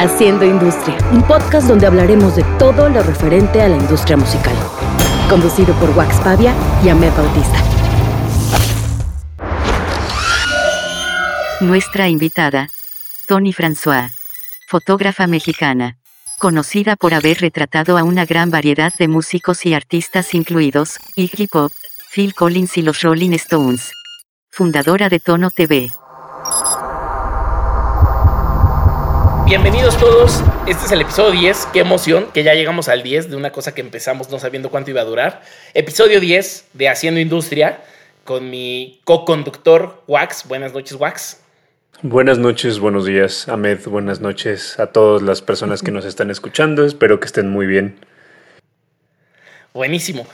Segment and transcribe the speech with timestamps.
[0.00, 4.54] Haciendo Industria, un podcast donde hablaremos de todo lo referente a la industria musical.
[5.28, 7.58] Conducido por Wax Pavia y Ahmed Bautista.
[11.60, 12.68] Nuestra invitada,
[13.26, 14.12] Tony François,
[14.68, 15.96] fotógrafa mexicana,
[16.38, 21.72] conocida por haber retratado a una gran variedad de músicos y artistas incluidos Iggy Pop,
[22.14, 23.90] Phil Collins y los Rolling Stones.
[24.48, 25.90] Fundadora de Tono TV.
[29.48, 33.36] Bienvenidos todos, este es el episodio 10, qué emoción que ya llegamos al 10 de
[33.36, 35.40] una cosa que empezamos no sabiendo cuánto iba a durar.
[35.72, 37.80] Episodio 10 de Haciendo Industria
[38.24, 40.46] con mi co-conductor Wax.
[40.48, 41.40] Buenas noches Wax.
[42.02, 43.78] Buenas noches, buenos días, Ahmed.
[43.86, 46.84] Buenas noches a todas las personas que nos están escuchando.
[46.84, 47.98] Espero que estén muy bien.
[49.72, 50.26] Buenísimo.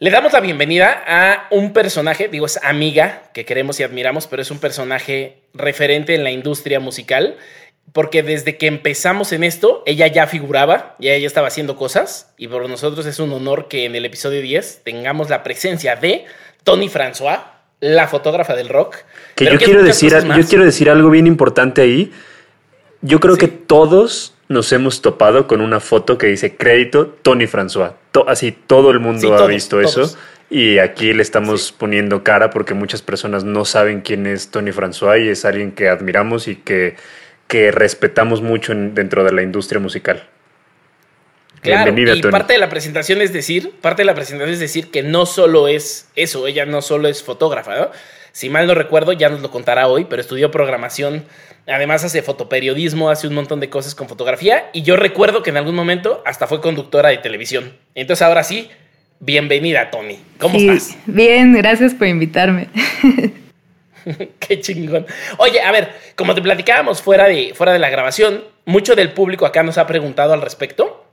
[0.00, 4.42] Le damos la bienvenida a un personaje, digo, es amiga que queremos y admiramos, pero
[4.42, 7.36] es un personaje referente en la industria musical
[7.92, 12.48] porque desde que empezamos en esto, ella ya figuraba, ya ella estaba haciendo cosas, y
[12.48, 16.24] por nosotros es un honor que en el episodio 10 tengamos la presencia de
[16.64, 17.40] Tony François,
[17.80, 18.96] la fotógrafa del rock.
[19.34, 22.12] Que yo quiero, decir, yo quiero decir algo bien importante ahí.
[23.00, 27.94] Yo creo que todos nos hemos topado con una foto que dice crédito Tony François.
[28.26, 30.14] así todo el mundo ha visto eso.
[30.50, 35.24] Y aquí le estamos poniendo cara porque muchas personas no saben quién es Tony François
[35.24, 36.96] y es alguien que admiramos y que
[37.50, 40.22] que respetamos mucho dentro de la industria musical.
[41.62, 45.02] Claro, y parte de la presentación es decir, parte de la presentación es decir que
[45.02, 47.90] no solo es eso, ella no solo es fotógrafa, ¿no?
[48.32, 51.24] Si mal no recuerdo, ya nos lo contará hoy, pero estudió programación,
[51.66, 55.56] además hace fotoperiodismo, hace un montón de cosas con fotografía, y yo recuerdo que en
[55.56, 57.76] algún momento hasta fue conductora de televisión.
[57.96, 58.70] Entonces ahora sí,
[59.18, 60.20] bienvenida, Tony.
[60.38, 60.96] ¿Cómo estás?
[61.04, 62.68] Bien, gracias por invitarme.
[64.38, 65.06] Qué chingón.
[65.38, 69.46] Oye, a ver, como te platicábamos fuera de, fuera de la grabación, mucho del público
[69.46, 71.06] acá nos ha preguntado al respecto.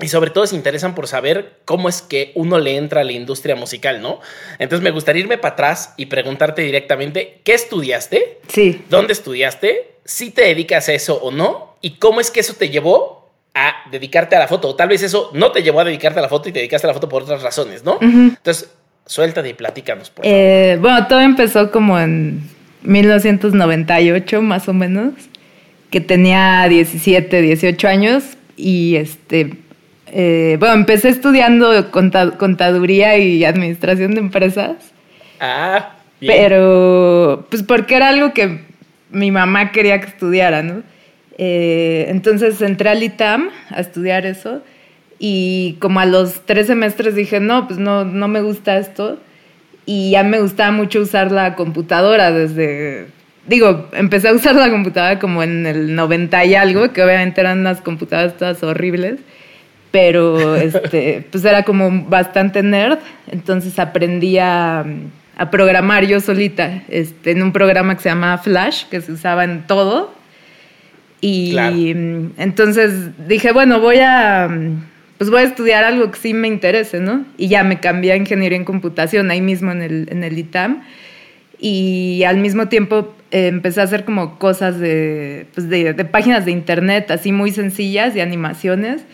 [0.00, 3.12] Y sobre todo se interesan por saber cómo es que uno le entra a la
[3.12, 4.20] industria musical, ¿no?
[4.58, 8.40] Entonces me gustaría irme para atrás y preguntarte directamente, ¿qué estudiaste?
[8.48, 8.82] Sí.
[8.90, 9.94] ¿Dónde estudiaste?
[10.04, 11.76] ¿Si te dedicas a eso o no?
[11.80, 14.70] ¿Y cómo es que eso te llevó a dedicarte a la foto?
[14.70, 16.86] O tal vez eso no te llevó a dedicarte a la foto y te dedicaste
[16.86, 17.98] a la foto por otras razones, ¿no?
[18.02, 18.70] Entonces,
[19.06, 20.38] Suéltate y platícanos, por favor.
[20.38, 22.42] Eh, bueno, todo empezó como en
[22.82, 25.12] 1998, más o menos,
[25.90, 28.24] que tenía 17, 18 años
[28.56, 29.58] y este...
[30.16, 34.76] Eh, bueno, empecé estudiando contaduría y administración de empresas.
[35.40, 36.34] Ah, bien.
[36.36, 38.60] Pero, pues porque era algo que
[39.10, 40.82] mi mamá quería que estudiara, ¿no?
[41.36, 44.62] Eh, entonces entré al ITAM a estudiar eso
[45.26, 49.18] y como a los tres semestres dije, no, pues no, no me gusta esto.
[49.86, 53.06] Y ya me gustaba mucho usar la computadora desde...
[53.46, 57.60] Digo, empecé a usar la computadora como en el 90 y algo, que obviamente eran
[57.60, 59.18] unas computadoras todas horribles,
[59.90, 64.84] pero este, pues era como bastante nerd, entonces aprendí a,
[65.38, 69.44] a programar yo solita este, en un programa que se llamaba Flash, que se usaba
[69.44, 70.12] en todo.
[71.22, 71.56] Y
[72.36, 74.50] entonces dije, bueno, voy a
[75.18, 77.24] pues voy a estudiar algo que sí me interese, ¿no?
[77.36, 80.82] Y ya me cambié a ingeniería en computación ahí mismo en el, en el ITAM.
[81.58, 86.50] Y al mismo tiempo eh, empecé a hacer como cosas pues de, de, páginas de
[86.50, 89.04] internet, así muy sencillas, de animaciones.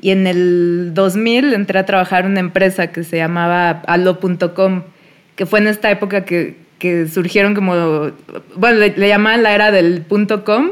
[0.00, 4.82] Y en el 2000 entré a trabajar en una empresa que se llamaba alo.com,
[5.36, 8.12] que fue en esta época que, que surgieron como,
[8.56, 10.04] bueno, le, llamaban la era del
[10.44, 10.70] .com,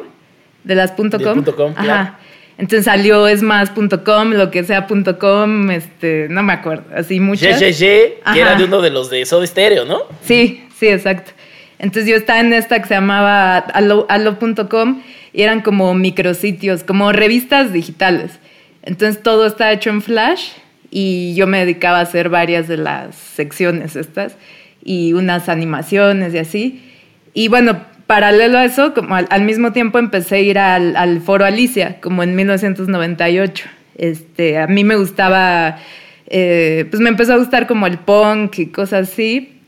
[0.64, 1.42] de las .com.
[1.42, 2.18] com Ajá.
[2.56, 7.58] Entonces salió esmas.com, lo que sea.com, este, no me acuerdo, así muchas.
[7.58, 10.02] que era de uno de los de Soda Stereo, ¿no?
[10.22, 11.32] Sí, sí, exacto.
[11.78, 17.72] Entonces yo estaba en esta que se llamaba allo.com y eran como micrositios, como revistas
[17.72, 18.38] digitales.
[18.82, 20.50] Entonces todo está hecho en Flash
[20.90, 24.36] y yo me dedicaba a hacer varias de las secciones estas
[24.84, 26.92] y unas animaciones y así.
[27.32, 32.00] Y bueno, paralelo a eso, como al, mismo tiempo empecé a ir al, foro Alicia,
[32.00, 33.66] como en 1998.
[33.96, 35.78] Este, a mí me gustaba,
[36.26, 39.60] eh, pues me empezó a gustar como el punk y cosas así.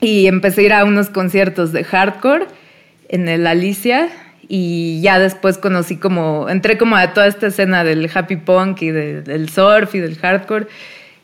[0.00, 2.46] Y empecé a ir a unos conciertos de hardcore
[3.08, 4.08] en el Alicia.
[4.48, 8.90] Y ya después conocí como, entré como a toda esta escena del happy punk y
[8.90, 10.66] del surf y del hardcore.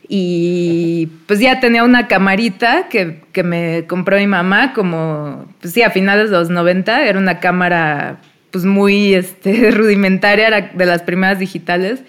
[0.09, 5.81] Y pues ya tenía una camarita que, que, me compró mi mamá como, pues sí,
[5.81, 7.05] a finales de los 90.
[7.05, 8.19] Era una cámara
[8.51, 11.99] pues muy este, rudimentaria, era de las primeras digitales.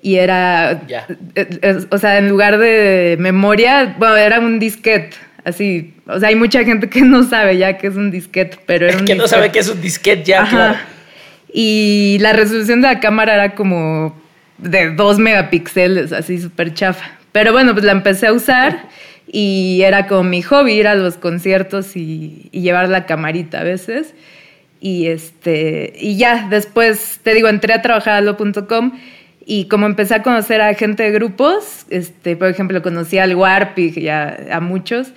[0.00, 1.06] Y era, eh,
[1.36, 5.16] eh, o sea, en lugar de memoria, bueno, era un disquete.
[5.44, 8.86] Así, o sea, hay mucha gente que no sabe ya que es un disquete, pero
[8.86, 10.76] era un Que no sabe que es un disquete ya, claro.
[11.52, 14.16] Y la resolución de la cámara era como
[14.58, 17.21] de 2 megapíxeles, así súper chafa.
[17.32, 18.88] Pero bueno, pues la empecé a usar
[19.26, 24.14] y era como mi hobby ir a los conciertos y, llevar la camarita a veces.
[24.80, 28.92] Y, este, y ya, después, te digo, entré a trabajar a lo.com
[29.46, 33.78] y como empecé a conocer a gente de grupos, este, por ejemplo, conocí al Warp
[33.78, 35.12] y a, a muchos,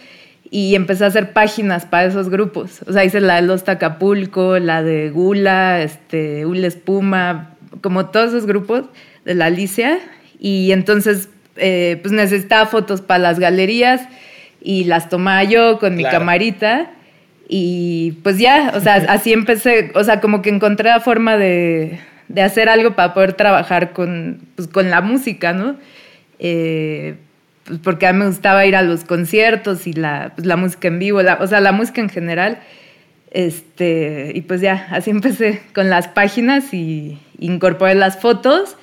[0.50, 2.82] y empecé a hacer páginas para esos grupos.
[2.88, 8.30] O sea, hice la de Los Tacapulco, la de Gula, este, Ula Espuma, como todos
[8.30, 8.86] esos grupos
[9.26, 10.00] de la Alicia.
[10.40, 14.02] Y entonces, eh, pues necesitaba fotos para las galerías
[14.62, 16.92] y las tomaba yo con mi camarita.
[17.48, 22.00] Y pues ya, o sea, así empecé, o sea, como que encontré la forma de,
[22.28, 25.76] de hacer algo para poder trabajar con, pues, con la música, ¿no?
[26.40, 27.16] Eh,
[27.66, 30.88] pues porque a mí me gustaba ir a los conciertos y la, pues, la música
[30.88, 32.60] en vivo, o sea, la música en general.
[33.32, 38.78] Este, y pues ya, así empecé con las páginas y incorporé las fotos.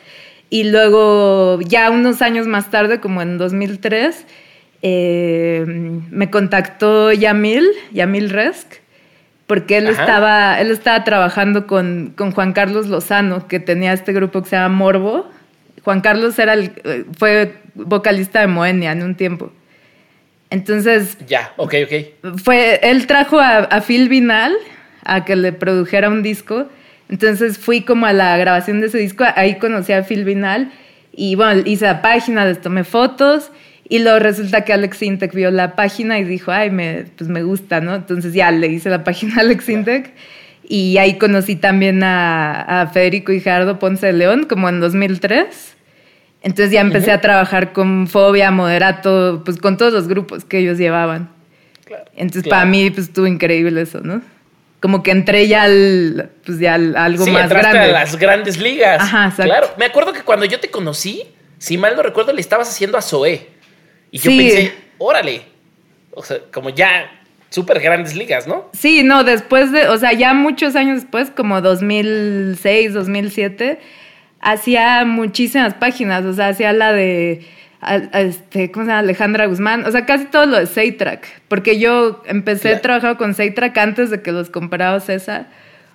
[0.52, 4.26] Y luego, ya unos años más tarde, como en 2003,
[4.82, 8.70] eh, me contactó Yamil, Yamil Resk,
[9.46, 14.42] porque él estaba, él estaba trabajando con, con, Juan Carlos Lozano, que tenía este grupo
[14.42, 15.30] que se llama Morbo.
[15.84, 16.70] Juan Carlos era el,
[17.18, 19.50] fue vocalista de Moenia en un tiempo.
[20.50, 21.16] Entonces.
[21.26, 22.36] Ya, ok, ok.
[22.44, 24.52] Fue, él trajo a, Phil Vinal
[25.02, 26.66] a que le produjera un disco.
[27.12, 30.72] Entonces fui como a la grabación de ese disco, ahí conocí a Phil Vinal
[31.14, 33.50] y bueno, hice la página, les tomé fotos
[33.86, 37.42] y luego resulta que Alex Intec vio la página y dijo, ay, me, pues me
[37.42, 37.94] gusta, ¿no?
[37.94, 40.14] Entonces ya le hice la página a Alex Intec
[40.66, 45.76] y ahí conocí también a, a Federico Hijardo Ponce de León, como en 2003.
[46.40, 50.78] Entonces ya empecé a trabajar con Fobia, Moderato, pues con todos los grupos que ellos
[50.78, 51.28] llevaban.
[52.16, 54.22] Entonces para mí pues estuvo increíble eso, ¿no?
[54.82, 57.78] Como que entré ya al, pues ya algo más grande.
[57.78, 59.00] a las grandes ligas.
[59.00, 59.44] Ajá, exacto.
[59.44, 61.22] Claro, me acuerdo que cuando yo te conocí,
[61.58, 63.48] si mal no recuerdo, le estabas haciendo a Zoé.
[64.10, 65.42] Y yo pensé, órale.
[66.10, 67.10] O sea, como ya
[67.48, 68.68] súper grandes ligas, ¿no?
[68.72, 73.78] Sí, no, después de, o sea, ya muchos años después, como 2006, 2007
[74.40, 77.46] hacía muchísimas páginas, o sea, hacía la de
[78.12, 79.00] este, ¿cómo se llama?
[79.00, 83.34] Alejandra Guzmán, o sea, casi todo lo de Seitrack, porque yo empecé a trabajar con
[83.34, 85.48] Seitrack antes de que los comprara César.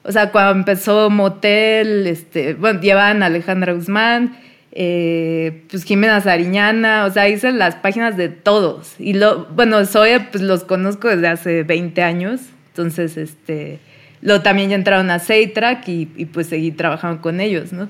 [0.04, 4.38] O sea, cuando empezó Motel, este, bueno, llevaban a Alejandra Guzmán,
[4.72, 8.95] eh, pues Jimena Sariñana, o sea, hice las páginas de todos.
[9.00, 13.80] Y lo, bueno, soy, pues los conozco desde hace 20 años, entonces, este,
[14.22, 17.89] lo también ya entraron a Seitrack y, y pues seguí trabajando con ellos, ¿no?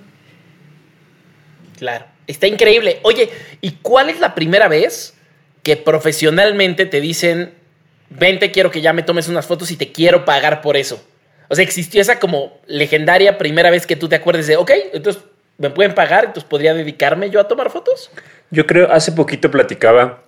[1.78, 3.00] Claro, está increíble.
[3.04, 3.30] Oye,
[3.62, 5.16] ¿y cuál es la primera vez
[5.64, 7.54] que profesionalmente te dicen,
[8.10, 11.04] vente, quiero que ya me tomes unas fotos y te quiero pagar por eso?
[11.50, 15.24] O sea, existió esa como legendaria primera vez que tú te acuerdes de, ok, entonces
[15.58, 18.12] me pueden pagar, entonces podría dedicarme yo a tomar fotos.
[18.52, 20.24] Yo creo, hace poquito platicaba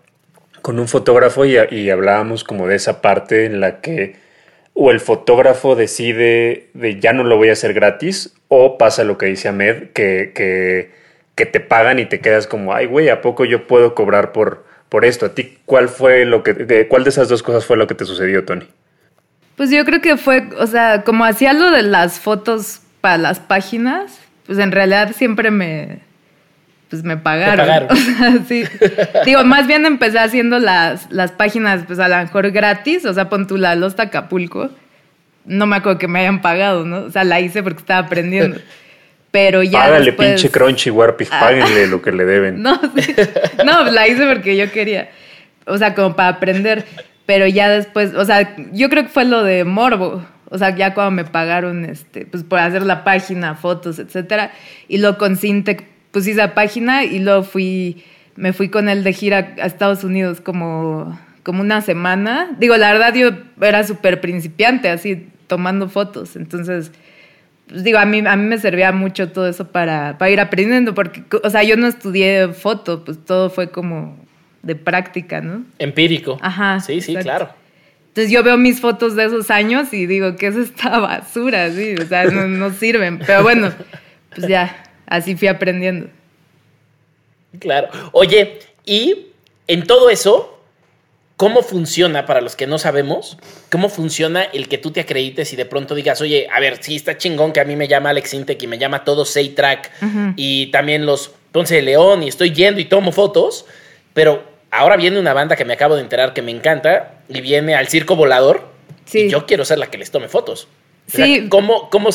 [0.62, 4.16] con un fotógrafo y, y hablábamos como de esa parte en la que
[4.74, 9.18] o el fotógrafo decide de ya no lo voy a hacer gratis o pasa lo
[9.18, 10.92] que dice Ahmed, que, que
[11.40, 14.66] que te pagan y te quedas como, ay, güey, ¿a poco yo puedo cobrar por,
[14.90, 15.26] por esto?
[15.26, 17.96] ¿A ti cuál fue lo que, de, cuál de esas dos cosas fue lo que
[17.96, 18.68] te sucedió, Tony?
[19.56, 23.40] Pues yo creo que fue, o sea, como hacía lo de las fotos para las
[23.40, 26.02] páginas, pues en realidad siempre me,
[26.90, 27.88] pues me pagaron.
[27.90, 28.66] O sea, sí.
[29.24, 33.30] Digo, más bien empecé haciendo las, las páginas, pues a lo mejor gratis, o sea,
[33.30, 34.72] pon tu la Los Acapulco.
[35.46, 37.06] No me acuerdo que me hayan pagado, ¿no?
[37.06, 38.58] O sea, la hice porque estaba aprendiendo.
[39.32, 39.80] Pero ya.
[39.80, 41.40] Págale, pinche Crunchy Warpig, ah.
[41.40, 42.62] páguenle lo que le deben.
[42.64, 42.80] No,
[43.66, 45.10] no, la hice porque yo quería.
[45.66, 46.86] O sea, como para aprender.
[47.26, 50.26] Pero ya después, o sea, yo creo que fue lo de Morbo.
[50.50, 54.52] O sea, ya cuando me pagaron, este, pues por hacer la página, fotos, etcétera.
[54.88, 58.04] Y luego con Sintec, pues hice la página y luego fui,
[58.36, 62.50] me fui con él de gira a Estados Unidos como, como una semana.
[62.58, 63.30] Digo, la verdad yo
[63.62, 66.36] era súper principiante, así, tomando fotos.
[66.36, 66.92] Entonces,
[67.70, 70.96] pues digo, a mí, a mí me servía mucho todo eso para, para ir aprendiendo,
[70.96, 74.18] porque, o sea, yo no estudié foto, pues todo fue como
[74.64, 75.64] de práctica, ¿no?
[75.78, 76.38] Empírico.
[76.42, 76.80] Ajá.
[76.80, 77.50] Sí, sí, claro.
[78.08, 81.72] Entonces yo veo mis fotos de esos años y digo, ¿qué es esta basura?
[81.72, 83.20] Sí, o sea, no, no sirven.
[83.20, 83.72] Pero bueno,
[84.36, 86.08] pues ya, así fui aprendiendo.
[87.60, 87.90] Claro.
[88.12, 89.28] Oye, y
[89.68, 90.59] en todo eso,
[91.40, 93.38] ¿Cómo funciona, para los que no sabemos,
[93.72, 96.98] cómo funciona el que tú te acredites y de pronto digas, oye, a ver, sí
[96.98, 99.90] está chingón que a mí me llama Alex Intec y me llama todo Saytrack
[100.36, 103.66] y también los Ponce de León y estoy yendo y tomo fotos,
[104.14, 107.74] pero ahora viene una banda que me acabo de enterar que me encanta y viene
[107.74, 108.68] al Circo Volador
[109.14, 110.68] y yo quiero ser la que les tome fotos.
[111.08, 111.48] Sí.
[111.48, 112.10] ¿cómo, ¿Cómo,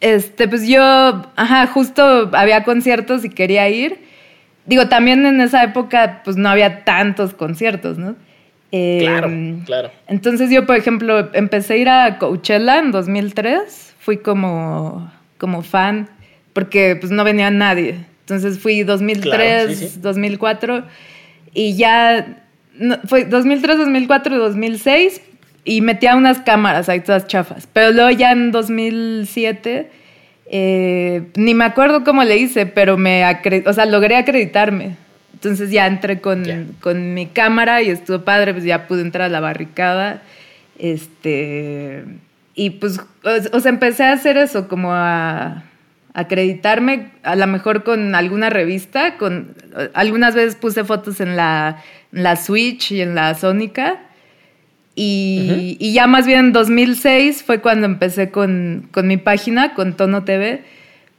[0.00, 0.82] este, pues yo,
[1.36, 4.10] ajá, justo había conciertos y quería ir.
[4.66, 8.14] Digo, también en esa época, pues no había tantos conciertos, ¿no?
[8.70, 9.90] claro, em, claro.
[10.08, 13.94] Entonces yo, por ejemplo, empecé a ir a Coachella en 2003.
[13.98, 16.08] Fui como, como fan,
[16.52, 18.06] porque pues no venía nadie.
[18.20, 20.84] Entonces fui 2003, 2004
[21.52, 22.44] y ya
[23.06, 25.20] fue 2003, 2004 y 2006
[25.64, 27.68] y metía unas cámaras ahí todas chafas.
[27.72, 29.90] Pero luego ya en 2007,
[30.54, 33.24] eh, ni me acuerdo cómo le hice, pero me
[33.64, 34.96] o sea, logré acreditarme.
[35.32, 36.44] Entonces ya entré con,
[36.80, 40.22] con, mi cámara y estuvo padre, pues ya pude entrar a la barricada.
[40.78, 42.04] Este,
[42.54, 43.00] y pues,
[43.52, 45.64] o, sea, empecé a hacer eso, como a
[46.12, 49.54] acreditarme, a lo mejor con alguna revista, con
[49.94, 51.82] algunas veces puse fotos en la,
[52.12, 54.00] en la Switch y en la Sónica
[54.94, 60.62] y, ya más bien en 2006 fue cuando empecé con, mi página, con Tono TV,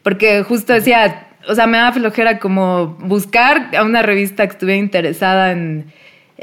[0.03, 4.79] porque justo decía, o sea, me daba flojera como buscar a una revista que estuviera
[4.79, 5.91] interesada en,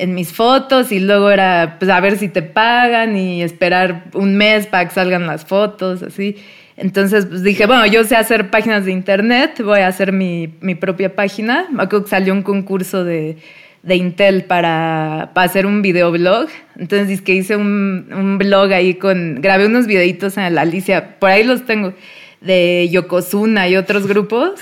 [0.07, 4.67] mis fotos y luego era, pues, a ver si te pagan y esperar un mes
[4.67, 6.37] para que salgan las fotos, así.
[6.79, 10.75] Entonces pues, dije, bueno, yo sé hacer páginas de internet, voy a hacer mi, mi
[10.75, 11.67] propia página.
[11.71, 13.37] Me acuerdo que salió un concurso de
[13.83, 16.49] de Intel para, para hacer un videoblog.
[16.79, 21.19] Entonces es que hice un, un, blog ahí con, grabé unos videitos en la Alicia,
[21.19, 21.95] por ahí los tengo,
[22.41, 24.61] de Yokozuna y otros grupos.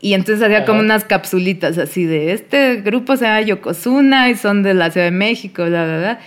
[0.00, 4.62] Y entonces hacía como unas capsulitas así de, este grupo se llama Yokozuna y son
[4.62, 6.20] de la Ciudad de México, bla, bla, bla.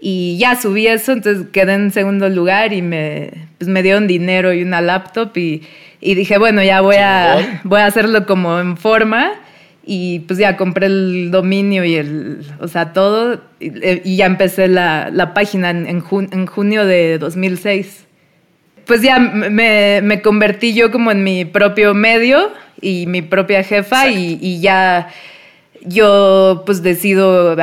[0.00, 4.52] Y ya subí eso, entonces quedé en segundo lugar y me, pues me dieron dinero
[4.52, 5.62] y una laptop y,
[6.00, 9.32] y dije, bueno, ya voy a, voy a hacerlo como en forma
[9.86, 15.10] y pues ya compré el dominio y el, o sea, todo, y, ya empecé la,
[15.10, 18.06] la página en, en, junio de 2006.
[18.86, 22.50] Pues ya me, me, convertí yo como en mi propio medio
[22.80, 25.08] y mi propia jefa y, y, ya
[25.82, 27.56] yo pues decido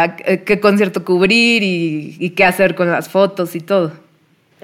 [0.45, 3.93] qué concierto cubrir y, y qué hacer con las fotos y todo.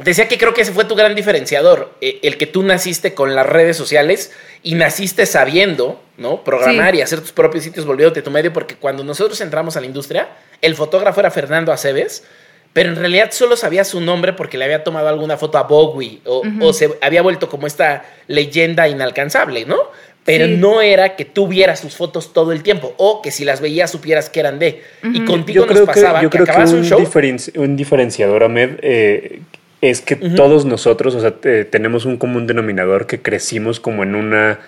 [0.03, 3.33] Decía que creo que ese fue tu gran diferenciador, eh, el que tú naciste con
[3.33, 6.43] las redes sociales y naciste sabiendo, ¿no?
[6.43, 9.87] Programar y hacer tus propios sitios volviéndote tu medio, porque cuando nosotros entramos a la
[9.87, 10.29] industria,
[10.61, 12.23] el fotógrafo era Fernando Aceves,
[12.73, 16.21] pero en realidad solo sabía su nombre porque le había tomado alguna foto a Bowie
[16.25, 19.77] o, se había vuelto como esta leyenda inalcanzable, ¿no?
[20.23, 23.61] Pero no era que tú vieras sus fotos todo el tiempo o que si las
[23.61, 24.83] veías supieras que eran de.
[25.01, 27.01] Y contigo nos pasaba que, acabas un, show.
[27.55, 29.39] un diferenciador, Ahmed, eh,
[29.81, 31.35] es que todos nosotros, o sea,
[31.69, 34.59] tenemos un común denominador que crecimos como en una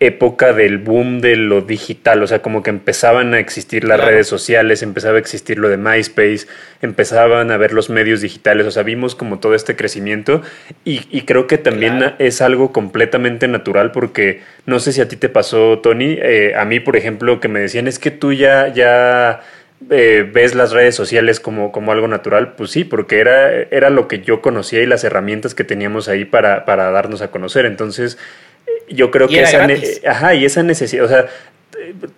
[0.00, 4.28] época del boom de lo digital, o sea, como que empezaban a existir las redes
[4.28, 6.46] sociales, empezaba a existir lo de MySpace,
[6.82, 10.40] empezaban a ver los medios digitales, o sea, vimos como todo este crecimiento
[10.84, 15.28] y, creo que también es algo completamente natural porque no sé si a ti te
[15.28, 19.40] pasó, Tony, eh, a mí, por ejemplo, que me decían, es que tú ya, ya
[19.90, 24.08] eh, ves las redes sociales como, como algo natural, pues sí, porque era, era lo
[24.08, 27.64] que yo conocía y las herramientas que teníamos ahí para, para darnos a conocer.
[27.64, 28.18] Entonces,
[28.88, 29.66] yo creo que esa,
[30.06, 31.26] ajá, y esa necesidad, o sea,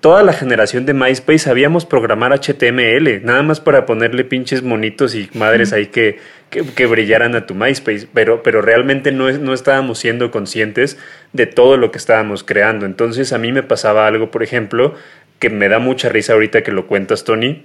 [0.00, 5.28] toda la generación de MySpace sabíamos programar HTML, nada más para ponerle pinches monitos y
[5.34, 10.30] madres ahí que, que, brillaran a tu MySpace, pero, pero realmente no, no estábamos siendo
[10.30, 10.98] conscientes
[11.32, 12.86] de todo lo que estábamos creando.
[12.86, 14.94] Entonces a mí me pasaba algo, por ejemplo,
[15.40, 17.64] que me da mucha risa ahorita que lo cuentas, Tony.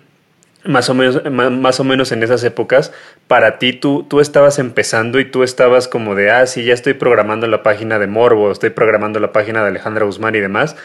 [0.64, 2.92] Más o, menos, más o menos en esas épocas,
[3.28, 6.96] para ti tú, tú estabas empezando y tú estabas como de, ah, sí, ya estoy
[6.96, 10.76] programando la página de Morbo, estoy programando la página de Alejandra Guzmán y demás,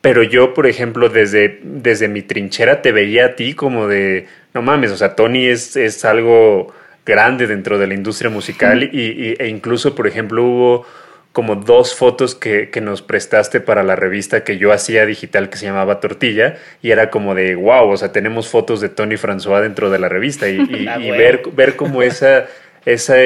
[0.00, 4.62] pero yo, por ejemplo, desde, desde mi trinchera te veía a ti como de, no
[4.62, 6.72] mames, o sea, Tony es, es algo
[7.06, 10.86] grande dentro de la industria musical y, e incluso, por ejemplo, hubo
[11.34, 15.56] como dos fotos que, que, nos prestaste para la revista que yo hacía digital que
[15.58, 19.60] se llamaba Tortilla y era como de wow, o sea, tenemos fotos de Tony François
[19.60, 22.46] dentro de la revista y, y, ver, ver como esa,
[22.86, 23.16] esa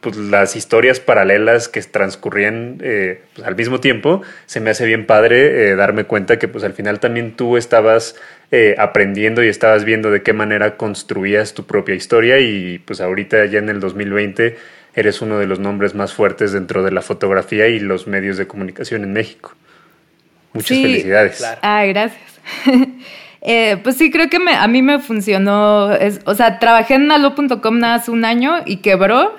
[0.00, 5.06] pues, las historias paralelas que transcurrían eh, pues, al mismo tiempo, se me hace bien
[5.06, 8.16] padre eh, darme cuenta que pues al final también tú estabas
[8.50, 13.44] eh, aprendiendo y estabas viendo de qué manera construías tu propia historia y pues ahorita
[13.44, 14.56] ya en el 2020
[14.94, 18.46] eres uno de los nombres más fuertes dentro de la fotografía y los medios de
[18.46, 19.52] comunicación en México.
[20.52, 21.44] Muchas felicidades.
[21.62, 22.40] Ah, gracias.
[23.42, 25.86] Eh, pues sí, creo que a mí me funcionó.
[26.26, 29.34] o sea, trabajé en alo.com nada hace un año y quebró.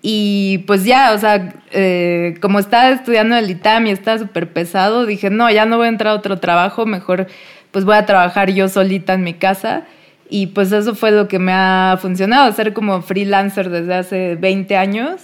[0.00, 5.04] Y pues ya, o sea, eh, como estaba estudiando el ITAM y estaba súper pesado,
[5.04, 7.26] dije, no, ya no voy a entrar a otro trabajo, mejor
[7.72, 9.84] pues voy a trabajar yo solita en mi casa.
[10.28, 14.76] Y pues eso fue lo que me ha funcionado, ser como freelancer desde hace 20
[14.76, 15.22] años.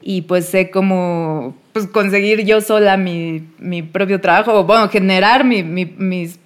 [0.00, 5.44] y pues sé cómo pues, conseguir yo sola mi, mi propio trabajo, o bueno, generar
[5.44, 6.38] mi, mis,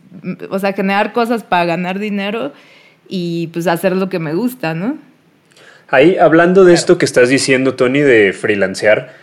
[0.50, 2.52] o sea, generar cosas para ganar dinero
[3.08, 4.96] y pues hacer lo que me gusta, ¿no?
[5.88, 9.14] Ahí, hablando de esto que estás diciendo, Tony, de freelancear,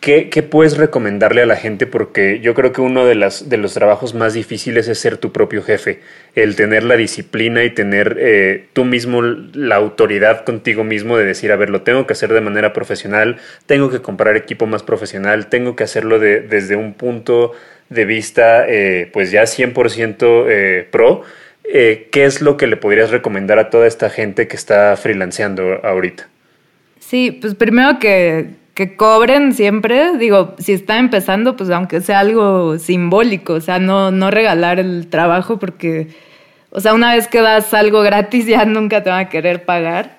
[0.00, 1.86] ¿qué, ¿qué, puedes recomendarle a la gente?
[1.86, 5.32] Porque yo creo que uno de, las, de los trabajos más difíciles es ser tu
[5.32, 6.00] propio jefe,
[6.34, 11.52] el tener la disciplina y tener eh, tú mismo la autoridad contigo mismo de decir,
[11.52, 15.48] a ver, lo tengo que hacer de manera profesional, tengo que comprar equipo más profesional,
[15.48, 17.52] tengo que hacerlo de, desde un punto
[17.88, 21.22] de vista eh, pues ya 100% eh, pro
[21.72, 25.84] eh, ¿qué es lo que le podrías recomendar a toda esta gente que está freelanceando
[25.84, 26.28] ahorita?
[27.00, 32.78] Sí, pues primero que, que cobren siempre, digo, si está empezando, pues aunque sea algo
[32.78, 36.08] simbólico, o sea, no, no regalar el trabajo porque,
[36.68, 40.18] o sea, una vez que das algo gratis ya nunca te van a querer pagar.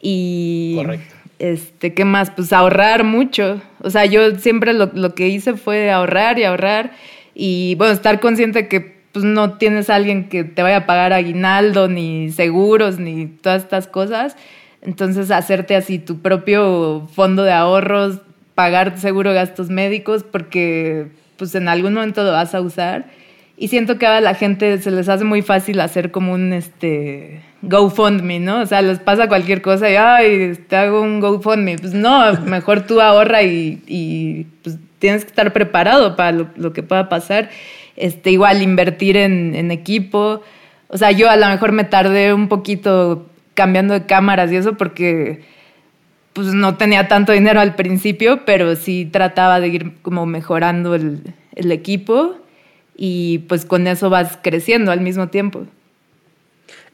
[0.00, 0.76] Y...
[0.76, 1.16] Correcto.
[1.40, 2.30] Este, ¿qué más?
[2.30, 3.60] Pues ahorrar mucho.
[3.80, 6.92] O sea, yo siempre lo, lo que hice fue ahorrar y ahorrar
[7.34, 11.12] y, bueno, estar consciente que pues no tienes a alguien que te vaya a pagar
[11.12, 14.36] aguinaldo, ni seguros, ni todas estas cosas.
[14.82, 18.20] Entonces, hacerte así tu propio fondo de ahorros,
[18.54, 23.06] pagar seguro gastos médicos, porque pues en algún momento lo vas a usar.
[23.56, 27.42] Y siento que a la gente se les hace muy fácil hacer como un este
[27.62, 28.60] GoFundMe, ¿no?
[28.60, 31.76] O sea, les pasa cualquier cosa y, ay, te hago un GoFundMe.
[31.78, 36.72] Pues no, mejor tú ahorra y, y pues, tienes que estar preparado para lo, lo
[36.72, 37.50] que pueda pasar
[38.00, 40.42] este, igual invertir en, equipo.
[40.88, 43.29] O sea, yo a lo mejor me tardé un poquito
[43.60, 45.42] cambiando de cámaras y eso porque
[46.32, 51.20] pues no tenía tanto dinero al principio, pero sí trataba de ir como mejorando el,
[51.54, 52.36] equipo
[52.96, 55.66] y pues con eso vas creciendo al mismo tiempo.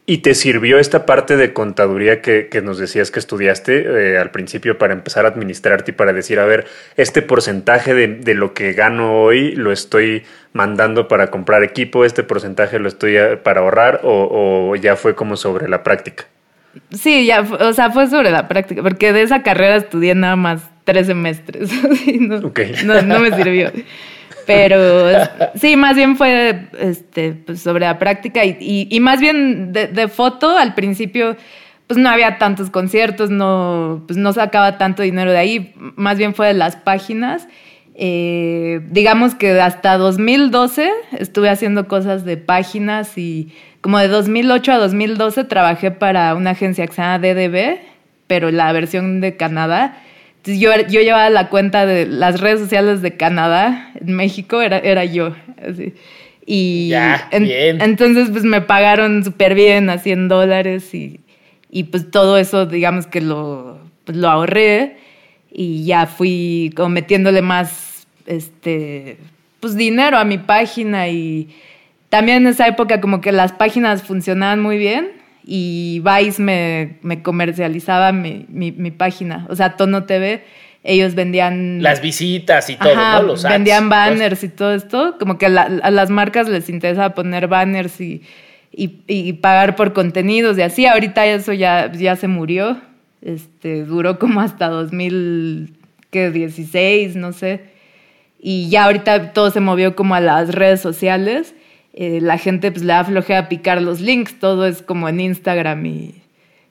[0.05, 4.77] ¿Y te sirvió esta parte de contaduría que, nos decías que estudiaste eh, al principio
[4.77, 6.65] para empezar a administrarte y para decir, a ver,
[6.97, 12.77] este porcentaje de, lo que gano hoy lo estoy mandando para comprar equipo, este porcentaje
[12.77, 16.25] lo estoy eh, para ahorrar o, ya fue como sobre la práctica?
[16.91, 20.69] Sí, ya, o sea, fue sobre la práctica, porque de esa carrera estudié nada más
[20.83, 21.69] tres semestres.
[22.19, 23.71] no, no me sirvió.
[24.47, 25.09] Pero
[25.55, 30.57] sí, más bien fue este, pues, sobre la práctica y, y, más bien de, foto
[30.57, 31.35] al principio
[31.85, 36.33] pues no había tantos conciertos, no, pues no sacaba tanto dinero de ahí, más bien
[36.33, 37.47] fue de las páginas.
[37.99, 44.77] Eh, digamos que hasta 2012 estuve haciendo cosas de páginas y como de 2008 a
[44.77, 47.79] 2012 trabajé para una agencia que se llama DDB,
[48.27, 49.97] pero la versión de Canadá
[50.55, 55.03] yo, yo llevaba la cuenta de las redes sociales de Canadá, en México, era, era
[55.03, 55.35] yo.
[56.45, 56.91] Y
[57.31, 61.19] entonces pues me pagaron súper bien a 100 dólares y,
[61.69, 64.95] y, pues todo eso digamos que lo, pues, lo ahorré
[65.51, 67.86] y ya fui como metiéndole más
[68.27, 69.17] este
[69.59, 71.49] pues dinero a mi página y
[72.09, 75.13] también en esa época como que las páginas funcionaban muy bien
[75.43, 80.43] y Vice me, me comercializaba mi, mi, mi, página, o sea, Tono TV,
[80.83, 81.81] ellos vendían...
[81.81, 83.23] Las visitas y todo, ¿no?
[83.23, 88.01] Los vendían banners y todo esto, como que a, las marcas les interesa poner banners
[88.01, 88.23] y,
[88.73, 92.81] y, y, pagar por contenidos y así, ahorita eso ya, ya se murió,
[93.21, 97.76] este, duró como hasta 2016, no sé,
[98.49, 101.53] y ya ahorita todo se movió como a las redes sociales
[101.93, 105.85] eh, la gente pues le da flojera picar los links, todo es como en Instagram
[105.85, 106.15] y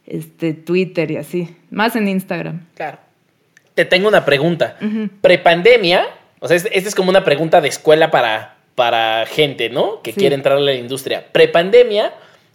[0.06, 2.64] este, Twitter y así, más en Instagram.
[2.76, 2.96] Claro.
[3.74, 4.78] Te tengo una pregunta.
[5.20, 6.06] Prepandemia,
[6.38, 10.00] o sea, esta es como una pregunta de escuela para, para gente, ¿no?
[10.00, 11.26] Que quiere entrar a la industria.
[11.30, 12.14] Prepandemia,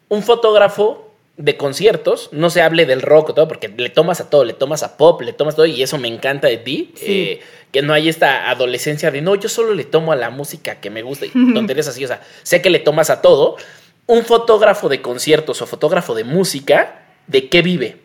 [0.09, 1.10] un fotógrafo
[1.41, 4.53] de conciertos, no se hable del rock o todo, porque le tomas a todo, le
[4.53, 6.93] tomas a pop, le tomas todo, y eso me encanta de ti.
[7.01, 10.81] Eh, que no hay esta adolescencia de no, yo solo le tomo a la música
[10.81, 12.03] que me gusta y tonterías así.
[12.03, 13.55] O sea, sé que le tomas a todo.
[14.07, 17.97] Un fotógrafo de conciertos o fotógrafo de música, ¿de qué vive?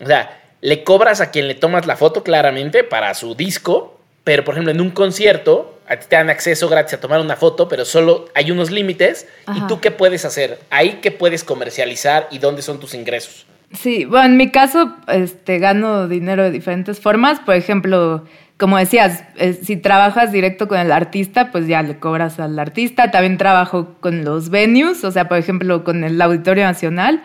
[0.00, 4.42] O sea, le cobras a quien le tomas la foto claramente para su disco, pero
[4.44, 7.68] por ejemplo en un concierto a ti te dan acceso gratis a tomar una foto,
[7.68, 9.26] pero solo hay unos límites.
[9.54, 10.58] ¿Y tú qué puedes hacer?
[10.70, 13.46] Ahí qué puedes comercializar y dónde son tus ingresos.
[13.72, 17.40] Sí, bueno, en mi caso este, gano dinero de diferentes formas.
[17.40, 18.24] Por ejemplo,
[18.56, 23.10] como decías, eh, si trabajas directo con el artista, pues ya le cobras al artista.
[23.10, 27.22] También trabajo con los venues, o sea, por ejemplo, con el Auditorio Nacional.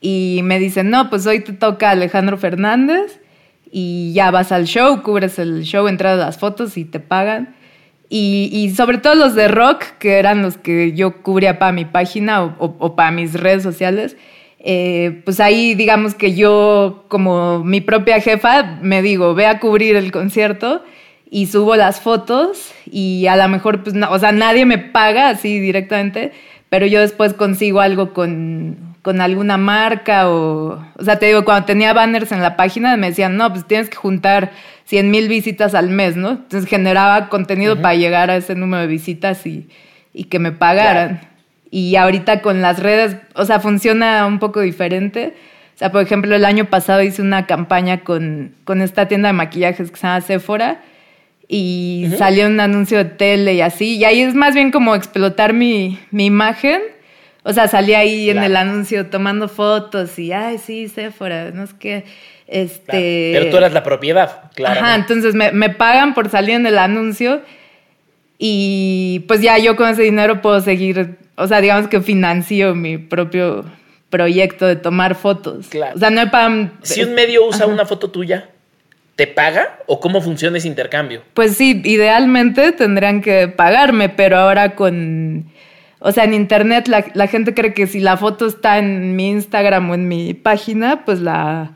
[0.00, 3.20] Y me dicen, no, pues hoy te toca Alejandro Fernández
[3.70, 7.54] y ya vas al show, cubres el show, entras las fotos y te pagan.
[8.12, 12.56] Y, sobre todo los de rock, que eran los que yo cubría para mi página
[12.58, 14.16] o, para mis redes sociales,
[14.58, 19.94] eh, pues ahí digamos que yo como mi propia jefa me digo, ve a cubrir
[19.94, 20.82] el concierto
[21.30, 25.60] y subo las fotos y a lo mejor, pues, o sea, nadie me paga así
[25.60, 26.32] directamente,
[26.68, 31.66] pero yo después consigo algo con, con alguna marca o, o sea, te digo, cuando
[31.66, 34.52] tenía banners en la página me decían, no, pues tienes que juntar
[34.84, 36.30] 100 mil visitas al mes, ¿no?
[36.30, 39.68] Entonces generaba contenido para llegar a ese número de visitas y,
[40.12, 41.20] y que me pagaran.
[41.70, 45.34] Y ahorita con las redes, o sea, funciona un poco diferente.
[45.76, 49.32] O sea, por ejemplo, el año pasado hice una campaña con, con esta tienda de
[49.34, 50.82] maquillajes que se llama Sephora
[51.52, 53.96] y salió un anuncio de tele y así.
[53.96, 56.80] Y ahí es más bien como explotar mi, mi imagen.
[57.42, 61.74] O sea, salí ahí en el anuncio tomando fotos y, ay, sí, Sephora, no es
[61.74, 62.04] que...
[62.46, 63.30] Este...
[63.32, 64.80] Pero tú eras la propiedad, claro.
[64.80, 67.42] Ajá, entonces me, me, pagan por salir en el anuncio
[68.38, 72.98] y pues ya yo con ese dinero puedo seguir, o sea, digamos que financio mi
[72.98, 73.64] propio
[74.10, 75.68] proyecto de tomar fotos.
[75.68, 75.94] Claro.
[75.94, 76.72] O sea, no pagan...
[76.82, 78.50] Si un medio usa una foto tuya,
[79.14, 81.22] ¿te paga o cómo funciona ese intercambio?
[81.34, 85.52] Pues sí, idealmente tendrían que pagarme, pero ahora con...
[86.00, 89.30] O sea, en internet la, la gente cree que si la foto está en mi
[89.30, 91.72] Instagram o en mi página, pues la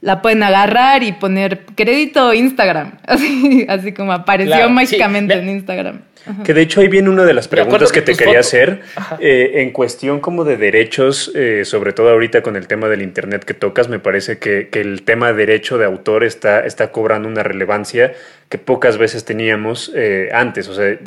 [0.00, 2.98] la pueden agarrar y poner crédito Instagram.
[3.06, 6.00] Así, así como apareció mágicamente en Instagram.
[6.44, 8.82] Que de hecho ahí viene una de las preguntas que te quería hacer
[9.18, 13.44] eh, en cuestión como de derechos, eh, sobre todo ahorita con el tema del Internet
[13.44, 17.42] que tocas, me parece que, que, el tema derecho de autor está, está cobrando una
[17.44, 18.12] relevancia
[18.50, 20.68] que pocas veces teníamos eh, antes.
[20.68, 20.98] O sea,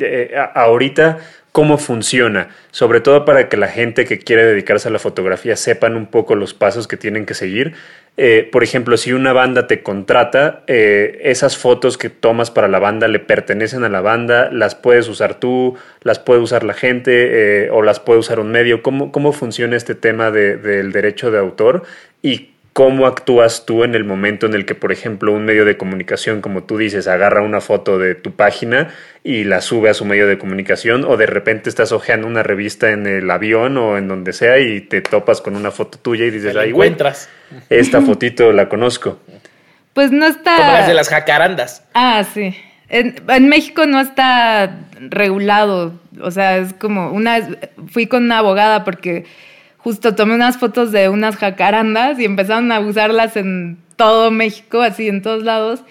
[0.54, 1.18] ahorita
[1.52, 5.96] cómo funciona, sobre todo para que la gente que quiere dedicarse a la fotografía sepan
[5.96, 7.74] un poco los pasos que tienen que seguir.
[8.16, 12.78] Eh, por ejemplo, si una banda te contrata, eh, esas fotos que tomas para la
[12.78, 17.64] banda le pertenecen a la banda, las puedes usar tú, las puede usar la gente
[17.64, 18.82] eh, o las puede usar un medio.
[18.82, 21.84] ¿Cómo, cómo funciona este tema del derecho de autor
[22.22, 25.76] y ¿Cómo actúas tú en el momento en el que, por ejemplo, un medio de
[25.76, 28.88] comunicación, como tú dices, agarra una foto de tu página
[29.22, 32.90] y la sube a su medio de comunicación o de repente estás hojeando una revista
[32.90, 36.30] en el avión o en donde sea y te topas con una foto tuya y
[36.30, 37.28] dices, ay, encuentras.
[37.68, 39.18] esta fotito la conozco.
[39.92, 40.56] Pues no está...
[40.56, 41.84] Como las de las jacarandas.
[41.92, 42.56] Ah, sí.
[42.88, 46.00] En, en, México no está regulado.
[46.22, 47.46] O sea, es como una...
[47.88, 49.26] Fui con una abogada porque
[49.82, 55.08] justo tomé unas fotos de unas jacarandas y empezaron a usarlas en todo México, así
[55.08, 55.84] en todos lados.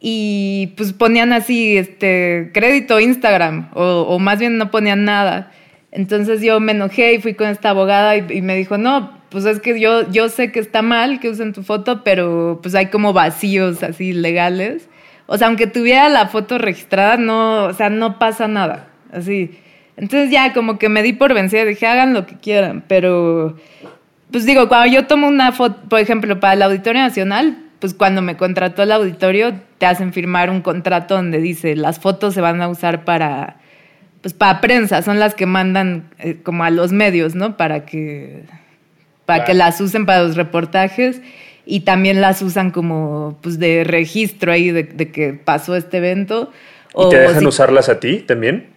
[0.00, 5.50] Y pues ponían así, este, crédito Instagram, o, más bien no ponían nada.
[5.90, 9.60] Entonces yo me enojé y fui con esta abogada y, me dijo, no, pues es
[9.60, 13.12] que yo, yo sé que está mal que usen tu foto, pero pues hay como
[13.12, 14.88] vacíos así legales.
[15.26, 18.88] O sea, aunque tuviera la foto registrada, no, o sea, no pasa nada.
[19.10, 19.58] Así.
[19.96, 23.56] Entonces ya como que me di por vencida, dije, hagan lo que quieran, pero
[24.30, 28.22] pues digo, cuando yo tomo una foto, por ejemplo, para el Auditorio Nacional, pues cuando
[28.22, 32.62] me contrató el auditorio, te hacen firmar un contrato donde dice, las fotos se van
[32.62, 33.58] a usar para,
[34.22, 37.56] pues para prensa, son las que mandan eh, como a los medios, ¿no?
[37.56, 38.44] Para que,
[39.26, 41.20] para que las usen para los reportajes
[41.66, 46.50] y también las usan como, pues de registro ahí de, que pasó este evento.
[46.96, 48.73] ¿Y te dejan usarlas a ti también?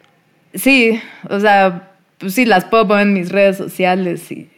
[0.58, 4.50] Sí, o sea, pues sí, las puedo poner en mis redes sociales y...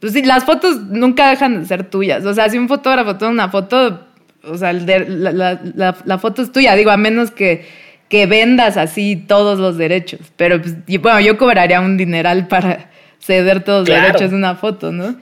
[0.00, 2.24] Pues sí, las fotos nunca dejan de ser tuyas.
[2.24, 4.00] O sea, si un fotógrafo toma una foto,
[4.42, 6.74] o sea, la, foto es tuya.
[6.74, 7.64] Digo, a menos que,
[8.08, 10.20] que vendas así todos los derechos.
[10.36, 12.90] Pero, pues, bueno, yo cobraría un dineral para
[13.20, 15.14] ceder todos los derechos de una foto, ¿no?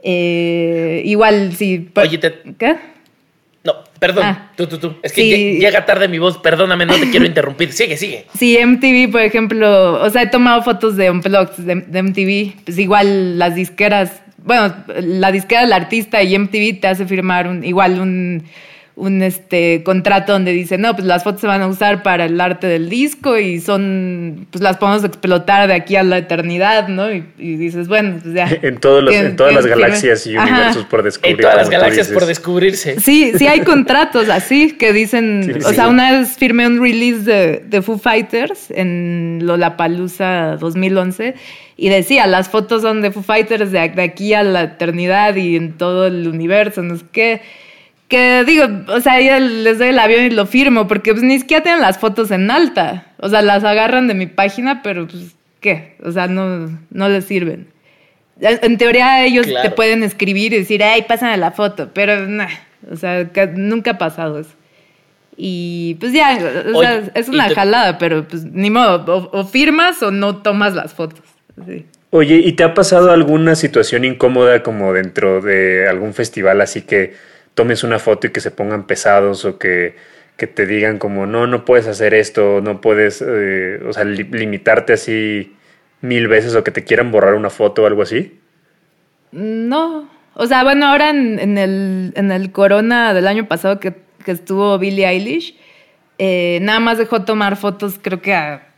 [0.00, 1.90] Eh, igual, sí.
[1.96, 2.32] Oye, te...
[2.56, 2.76] ¿qué?
[3.62, 4.52] No, perdón, ah.
[4.56, 4.96] tú, tú, tú.
[5.02, 7.72] Es que llega tarde mi voz, perdóname, no te quiero interrumpir.
[7.72, 8.26] Sigue, sigue.
[8.34, 12.64] Sí, MTV, por ejemplo, o sea, he tomado fotos de unplugs de, de MTV.
[12.64, 17.62] Pues igual las disqueras, bueno, la disquera del artista y MTV te hace firmar un,
[17.62, 18.44] igual un
[19.00, 22.38] un este contrato donde dice, no, pues las fotos se van a usar para el
[22.40, 27.10] arte del disco y son, pues las podemos explotar de aquí a la eternidad, ¿no?
[27.10, 28.48] Y, dices, bueno, pues ya.
[28.62, 31.32] En, todos los, en todas las galaxias y universos por descubrir.
[31.32, 33.00] En todas las galaxias por descubrirse.
[33.00, 37.64] Sí, sí hay contratos así que dicen, o sea, una vez firmé un release de,
[37.66, 41.34] de Foo Fighters en Lollapalooza 2011
[41.76, 45.56] y decía, las fotos son de Foo Fighters de, de aquí a la eternidad y
[45.56, 47.40] en todo el universo, no sé qué
[48.10, 51.38] que digo, o sea, ya les doy el avión y lo firmo, porque pues ni
[51.38, 53.06] siquiera tienen las fotos en alta.
[53.18, 55.96] O sea, las agarran de mi página, pero pues, ¿qué?
[56.04, 57.68] O sea, no, no les sirven.
[58.40, 62.48] En teoría ellos te pueden escribir y decir, ay, pásame la foto, pero nah,
[62.90, 64.50] o sea, nunca ha pasado eso.
[65.36, 66.38] Y pues ya,
[66.74, 70.94] o sea, es una jalada, pero pues ni modo, o, firmas o no tomas las
[70.94, 71.22] fotos.
[72.10, 77.14] Oye, ¿y te ha pasado alguna situación incómoda como dentro de algún festival así que
[77.60, 79.94] tomes una foto y que se pongan pesados o que,
[80.38, 85.54] te digan como, no, no puedes hacer esto, no puedes, eh, o sea, limitarte así
[86.00, 88.40] mil veces o que te quieran borrar una foto o algo así?
[89.32, 90.08] No.
[90.32, 93.92] O sea, bueno, ahora en, el, en el Corona del año pasado que,
[94.24, 95.54] estuvo Billie Eilish,
[96.16, 98.68] eh, nada más dejó tomar fotos, creo que a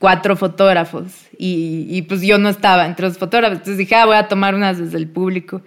[0.00, 1.28] cuatro fotógrafos.
[1.38, 3.58] Y, y, pues yo no estaba entre los fotógrafos.
[3.58, 5.62] Entonces dije, ah, voy a tomar unas desde el público.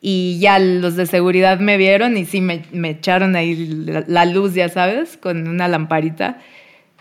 [0.00, 3.66] Y ya los de seguridad me vieron y sí me, me echaron ahí
[4.06, 6.38] la, luz, ya sabes, con una lamparita.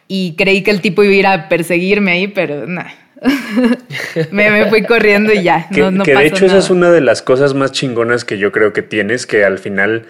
[0.07, 2.93] Y creí que el tipo iba a ir a perseguirme ahí, pero nada.
[4.31, 5.67] me, me, fui corriendo y ya.
[5.73, 8.51] Que, no, que de hecho esa es una de las cosas más chingonas que yo
[8.51, 10.05] creo que tienes, que al final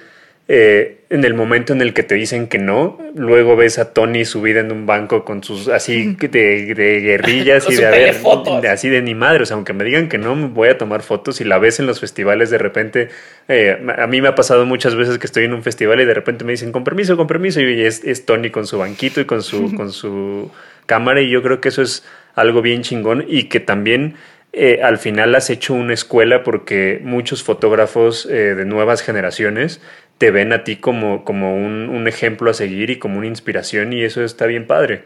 [0.51, 4.25] eh, en el momento en el que te dicen que no, luego ves a Tony
[4.25, 6.65] subida en un banco con sus así de,
[7.03, 9.43] guerrillas y de, haber, así de ni madre.
[9.43, 11.85] O sea, aunque me digan que no, voy a tomar fotos y la ves en
[11.85, 13.09] los festivales de repente.
[13.47, 16.15] Eh, a mí me ha pasado muchas veces que estoy en un festival y de
[16.15, 19.25] repente me dicen con permiso, con permiso, y es, es Tony con su banquito y
[19.25, 20.49] con su, con su
[20.88, 21.21] cámara.
[21.21, 24.15] Y yo creo que eso es algo bien chingón y que también.
[24.51, 29.79] Eh, al final has hecho una escuela porque muchos fotógrafos de nuevas generaciones
[30.19, 34.03] te ven a ti como, como un, ejemplo a seguir y como una inspiración y
[34.03, 35.03] eso está bien padre.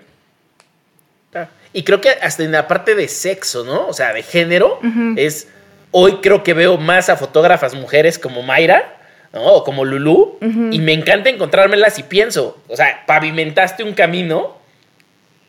[1.35, 3.87] Ah, y creo que hasta en la parte de sexo, ¿no?
[3.87, 4.79] O sea, de género,
[5.15, 5.47] es,
[5.91, 8.97] hoy creo que veo más a fotógrafas mujeres como Mayra,
[9.33, 9.43] ¿no?
[9.43, 10.39] O como Lulu,
[10.71, 14.57] y me encanta encontrármelas y pienso, o sea, pavimentaste un camino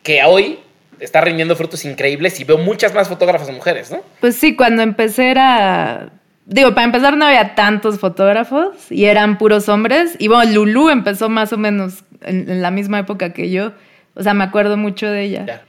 [0.03, 0.59] que hoy
[0.99, 4.01] está rindiendo frutos increíbles y veo muchas más fotógrafas mujeres, ¿no?
[4.19, 6.09] Pues sí, cuando empecé era
[6.45, 10.15] digo, para empezar no había tantos fotógrafos y eran puros hombres.
[10.19, 13.73] Y bueno, Lulu empezó más o menos en, la misma época que yo.
[14.13, 15.63] O sea, me acuerdo mucho de ella.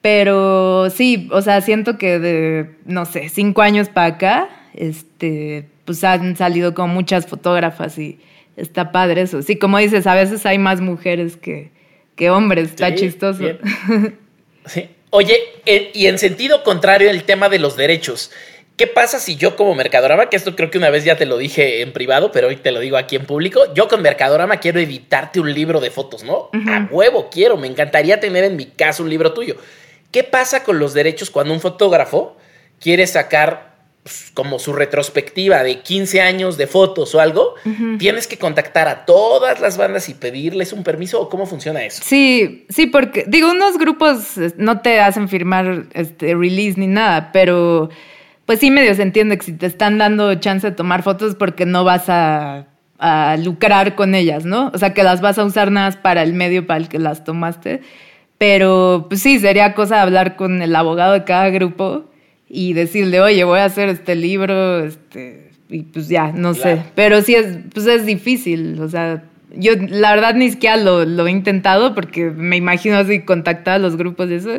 [0.00, 6.02] Pero sí, o sea, siento que de, no sé, cinco años para acá, este, pues
[6.02, 8.18] han salido como muchas fotógrafas y
[8.56, 9.42] está padre eso.
[9.42, 11.70] Sí, como dices, a veces hay más mujeres que,
[12.16, 13.44] que hombres, está chistoso.
[14.64, 14.88] Sí.
[15.10, 15.36] Oye,
[15.92, 18.30] y en sentido contrario, el tema de los derechos.
[18.82, 21.38] ¿Qué pasa si yo como Mercadorama, que esto creo que una vez ya te lo
[21.38, 24.80] dije en privado, pero hoy te lo digo aquí en público, yo con Mercadorama quiero
[24.80, 26.50] editarte un libro de fotos, ¿no?
[26.66, 29.54] A huevo quiero, me encantaría tener en mi casa un libro tuyo.
[30.10, 32.36] ¿Qué pasa con los derechos cuando un fotógrafo
[32.80, 37.54] quiere sacar pues, como su retrospectiva de 15 años de fotos o algo?
[38.00, 42.02] ¿Tienes que contactar a todas las bandas y pedirles un permiso o cómo funciona eso?
[42.04, 47.30] Sí, sí, porque digo, unos grupos eh, no te hacen firmar este release ni nada,
[47.32, 47.88] pero
[48.46, 51.66] pues sí medio se entiende que si te están dando chance de tomar fotos porque
[51.66, 52.66] no vas a,
[53.38, 54.70] lucrar con ellas, ¿no?
[54.72, 57.00] O sea, que las vas a usar nada más para el medio para el que
[57.00, 57.80] las tomaste.
[58.38, 62.04] Pero pues sí, sería cosa de hablar con el abogado de cada grupo
[62.48, 66.82] y decirle, oye, voy a hacer este libro, este, y pues ya, no sé.
[66.94, 69.24] Pero sí es, pues es difícil, o sea,
[69.56, 73.78] yo la verdad ni siquiera lo, lo he intentado porque me imagino así contactar a
[73.78, 74.50] los grupos de eso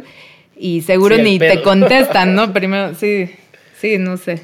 [0.57, 2.53] y seguro ni te contestan, ¿no?
[2.53, 3.29] Primero, sí.
[3.83, 4.39] Sí, no sé.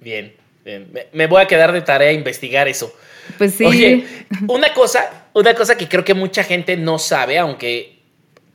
[0.00, 0.90] Bien, bien.
[1.12, 2.92] Me voy a quedar de tarea a investigar eso.
[3.38, 3.64] Pues sí.
[3.64, 4.04] Oye,
[4.48, 8.00] una cosa, una cosa que creo que mucha gente no sabe, aunque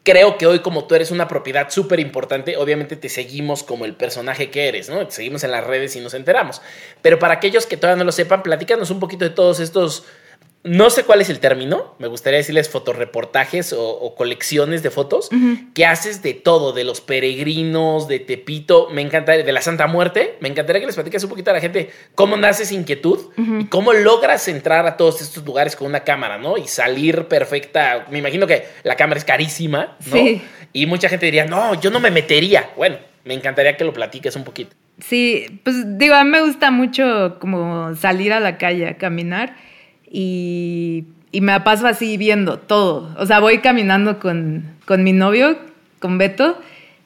[0.04, 3.93] creo que hoy como tú eres una propiedad súper importante, obviamente te seguimos como el
[3.95, 5.08] personaje que eres, ¿no?
[5.08, 6.62] Te seguimos en las redes y nos enteramos.
[7.01, 10.04] Pero para aquellos que todavía no lo sepan, platícanos un poquito de todos estos
[10.63, 15.30] no sé cuál es el término, me gustaría decirles fotoreportajes o, colecciones de fotos,
[15.73, 20.38] que haces de todo, de los peregrinos, de Tepito, me encantaría, de la Santa Muerte,
[20.39, 23.19] me encantaría que les platiques un poquito a la gente cómo naces inquietud
[23.60, 26.58] y cómo logras entrar a todos estos lugares con una cámara, ¿no?
[26.58, 30.41] Y salir perfecta, me imagino que la cámara es carísima, ¿no?
[30.73, 32.69] Y mucha gente diría, no, yo no me metería.
[32.77, 34.75] Bueno, me encantaría que lo platiques un poquito.
[34.99, 39.56] Sí, pues digo, a mí me gusta mucho como salir a la calle a caminar
[40.12, 43.15] y, me paso así viendo todo.
[43.17, 45.58] O sea, voy caminando con, mi novio,
[46.00, 46.60] con Beto,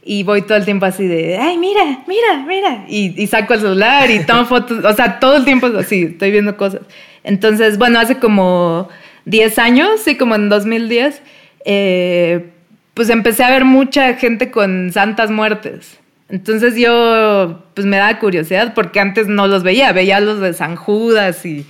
[0.03, 2.85] y voy todo el tiempo así de, ay, mira, mira, mira.
[2.87, 4.83] Y, saco el celular y tomo fotos.
[4.83, 6.81] O sea, todo el tiempo así, estoy viendo cosas.
[7.23, 8.89] Entonces, bueno, hace como
[9.25, 11.21] 10 años, sí, como en 2010,
[11.65, 12.49] eh,
[12.93, 15.99] pues empecé a ver mucha gente con santas muertes.
[16.29, 20.75] Entonces yo, pues me da curiosidad porque antes no los veía, veía los de San
[20.75, 21.65] Judas y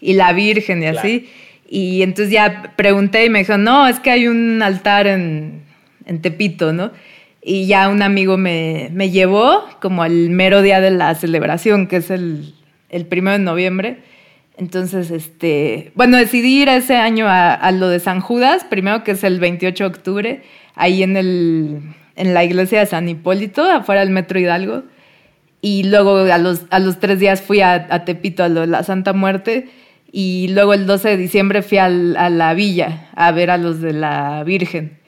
[0.00, 1.28] y la Virgen y así.
[1.68, 5.62] Y entonces ya pregunté y me dijo, no, es que hay un altar en,
[6.06, 6.90] en Tepito, ¿no?
[7.42, 11.96] Y ya un amigo me, me, llevó como al mero día de la celebración, que
[11.96, 12.54] es el,
[12.88, 13.98] el primero de noviembre.
[14.56, 19.12] Entonces, este, bueno, decidí ir ese año a, a, lo de San Judas, primero que
[19.12, 20.42] es el 28 de octubre,
[20.74, 21.80] ahí en el,
[22.16, 24.82] en la iglesia de San Hipólito, afuera del Metro Hidalgo.
[25.60, 28.82] Y luego a los, a los tres días fui a, Tepito, a lo de la
[28.84, 29.68] Santa Muerte.
[30.10, 33.92] Y luego el 12 de diciembre fui a la villa a ver a los de
[33.92, 34.98] la Virgen.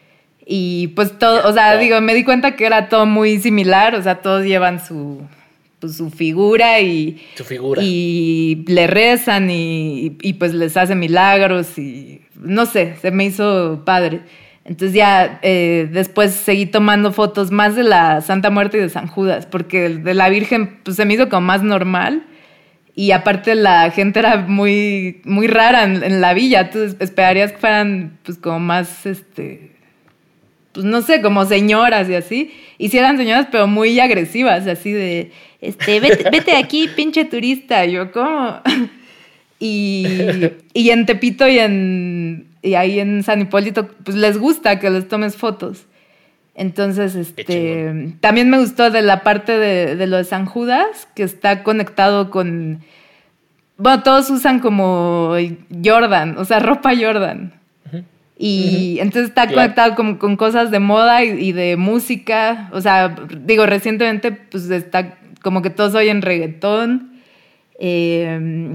[0.46, 4.02] Y pues todo, o sea, digo, me di cuenta que era todo muy similar, o
[4.02, 5.22] sea, todos llevan su,
[5.78, 7.22] pues, su figura y...
[7.36, 7.80] Su figura.
[7.84, 13.82] Y le rezan y, y, pues les hace milagros y no sé, se me hizo
[13.84, 14.22] padre.
[14.64, 19.06] Entonces ya eh, después seguí tomando fotos más de la Santa Muerte y de San
[19.06, 22.24] Judas, porque de la Virgen pues, se me hizo como más normal.
[22.94, 26.60] Y aparte la gente era muy, muy rara en, la villa.
[26.62, 29.72] Entonces esperarías que fueran pues como más, este,
[30.72, 32.52] pues no sé, como señoras y así.
[32.78, 37.84] Y sí eran señoras, pero muy agresivas, así de, este, vete, vete aquí, pinche turista.
[37.86, 38.60] yo, ¿cómo?
[39.58, 40.06] y,
[40.74, 45.08] y en Tepito y en y ahí en San Hipólito, pues les gusta que les
[45.08, 45.86] tomes fotos.
[46.60, 51.62] Entonces, este, también me gustó de la parte de, lo de San Judas, que está
[51.62, 52.80] conectado con,
[53.78, 55.36] bueno, todos usan como
[55.82, 57.54] Jordan, o sea, ropa Jordan.
[58.36, 62.68] Y entonces está conectado con, con, cosas de moda y, de música.
[62.72, 67.20] O sea, digo, recientemente, pues está como que todos oyen reggaetón.
[67.78, 68.74] Eh,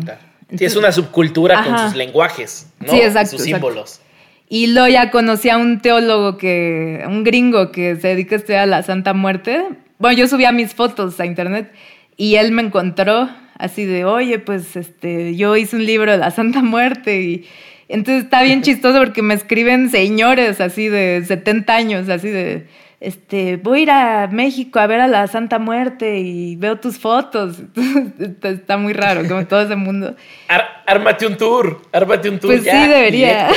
[0.55, 2.91] Sí, es una subcultura con sus lenguajes, ¿no?
[2.91, 3.37] Sí, exacto.
[3.37, 3.99] Sus símbolos.
[4.47, 8.67] Y luego ya conocí a un teólogo que, un gringo que se dedica a estudiar
[8.67, 9.65] la Santa Muerte.
[9.97, 11.71] Bueno, yo subía mis fotos a internet
[12.15, 16.31] y él me encontró así de, oye, pues este, yo hice un libro de la
[16.31, 17.47] Santa Muerte y
[17.87, 22.67] entonces está bien chistoso porque me escriben señores así de 70 años, así de,
[22.99, 26.97] este, voy a ir a México a ver a la Santa Muerte y veo tus
[26.97, 27.61] fotos.
[28.43, 30.15] está muy raro, como todo ese mundo.
[30.85, 32.51] ármate un tour, ármate un tour.
[32.51, 33.49] Pues sí, debería.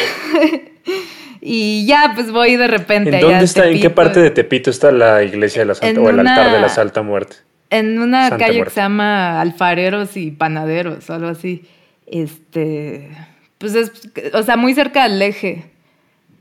[1.41, 3.17] y ya, pues voy de repente.
[3.17, 3.69] ¿En dónde está?
[3.69, 6.61] ¿En qué parte de Tepito está la iglesia de la Santa o el altar de
[6.61, 7.37] la Santa Muerte?
[7.71, 11.65] En una calle que se llama Alfareros y Panaderos, algo así.
[12.07, 13.11] Este,
[13.59, 13.93] pues es,
[14.33, 15.67] o sea, muy cerca del eje.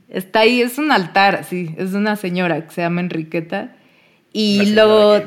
[0.10, 3.73] Está ahí, es un altar, sí, es una señora que se llama Enriqueta.
[4.31, 5.19] Y luego,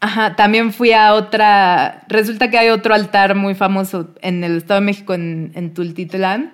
[0.00, 4.80] ajá, también fui a otra, resulta que hay otro altar muy famoso en el Estado
[4.80, 6.52] de México, en, en Tultitlán.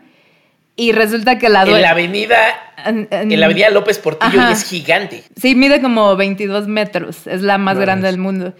[0.76, 2.36] Y resulta que la En la avenida,
[2.84, 5.22] en, la avenida López Portillo es gigante.
[5.40, 8.52] Sí, mide como 22 metros, es la más grande del mundo.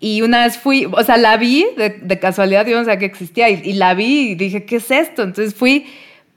[0.00, 3.48] Y una vez fui, o sea, la vi de, casualidad, yo no sabía que existía,
[3.48, 5.22] y, y, la vi y dije, ¿qué es esto?
[5.22, 5.86] Entonces fui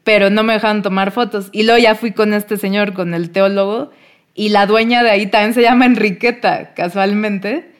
[0.07, 1.49] pero no me dejaron tomar fotos.
[1.51, 3.91] Y luego ya fui con este señor, con el teólogo,
[4.33, 7.73] y la dueña de ahí también se llama Enriqueta, casualmente.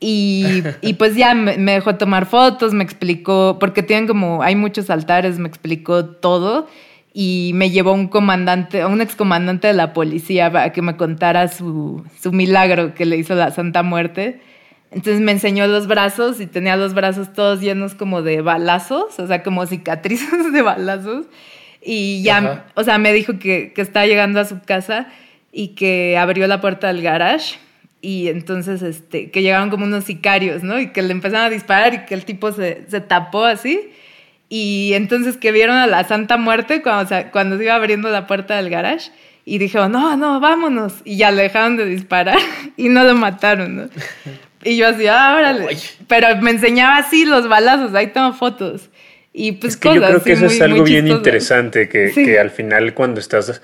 [0.82, 5.38] Y, pues ya me, dejó tomar fotos, me explicó, porque tienen como, hay muchos altares,
[5.38, 6.68] me explicó todo.
[7.12, 12.04] Y me llevó un comandante, un excomandante de la policía para que me contara su,
[12.20, 14.40] su milagro que le hizo la Santa Muerte.
[14.92, 19.26] Entonces me enseñó los brazos y tenía los brazos todos llenos como de balazos, o
[19.26, 21.26] sea, como cicatrices de balazos.
[21.82, 25.08] Y ya, o sea, me dijo que, que estaba llegando a su casa
[25.50, 27.56] y que abrió la puerta del garage
[28.02, 30.80] y entonces este, que llegaron como unos sicarios, ¿no?
[30.80, 33.90] Y que le empezaron a disparar y que el tipo se, se tapó así.
[34.48, 38.26] Y entonces que vieron a la Santa Muerte cuando, o cuando se iba abriendo la
[38.26, 39.10] puerta del garage
[39.44, 40.94] y dijeron, no, no, vámonos.
[41.04, 42.38] Y ya le dejaron de disparar
[42.76, 43.90] y no lo mataron, ¿no?
[44.62, 45.76] Y yo así, ah, órale.
[46.08, 48.90] Pero me enseñaba así los balazos, ahí tengo fotos.
[49.32, 52.50] Y pues es que yo creo que eso es algo bien interesante, que, que, al
[52.50, 53.62] final cuando estás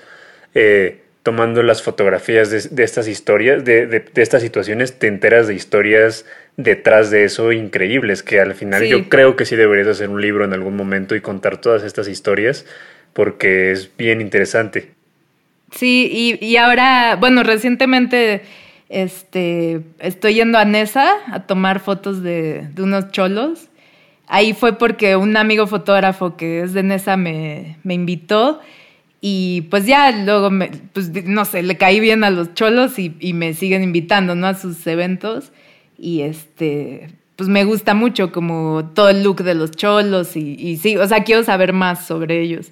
[0.53, 6.25] eh, tomando las fotografías de, estas historias, de, de, estas situaciones, te enteras de historias
[6.55, 10.45] detrás de eso increíbles, que al final yo creo que sí deberías hacer un libro
[10.45, 12.65] en algún momento y contar todas estas historias,
[13.11, 14.91] porque es bien interesante.
[15.71, 18.43] Sí, y, y ahora, bueno, recientemente
[18.87, 23.67] este, estoy yendo a Nesa a tomar fotos de, de unos cholos
[24.27, 28.61] ahí fue porque un amigo fotógrafo que es de Nesa me, me invitó
[29.29, 33.13] y pues ya luego, me, pues no sé, le caí bien a los cholos y,
[33.19, 34.47] y, me siguen invitando, ¿no?
[34.47, 35.51] A sus eventos
[35.97, 40.77] y este, pues me gusta mucho como todo el look de los cholos y, y
[40.77, 42.71] sí, o sea, quiero saber más sobre ellos.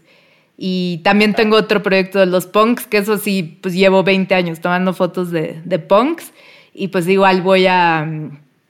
[0.58, 4.62] Y también tengo otro proyecto de los punks, que eso sí, pues llevo 20 años
[4.62, 6.32] tomando fotos de, de punks
[6.74, 8.08] y pues igual voy a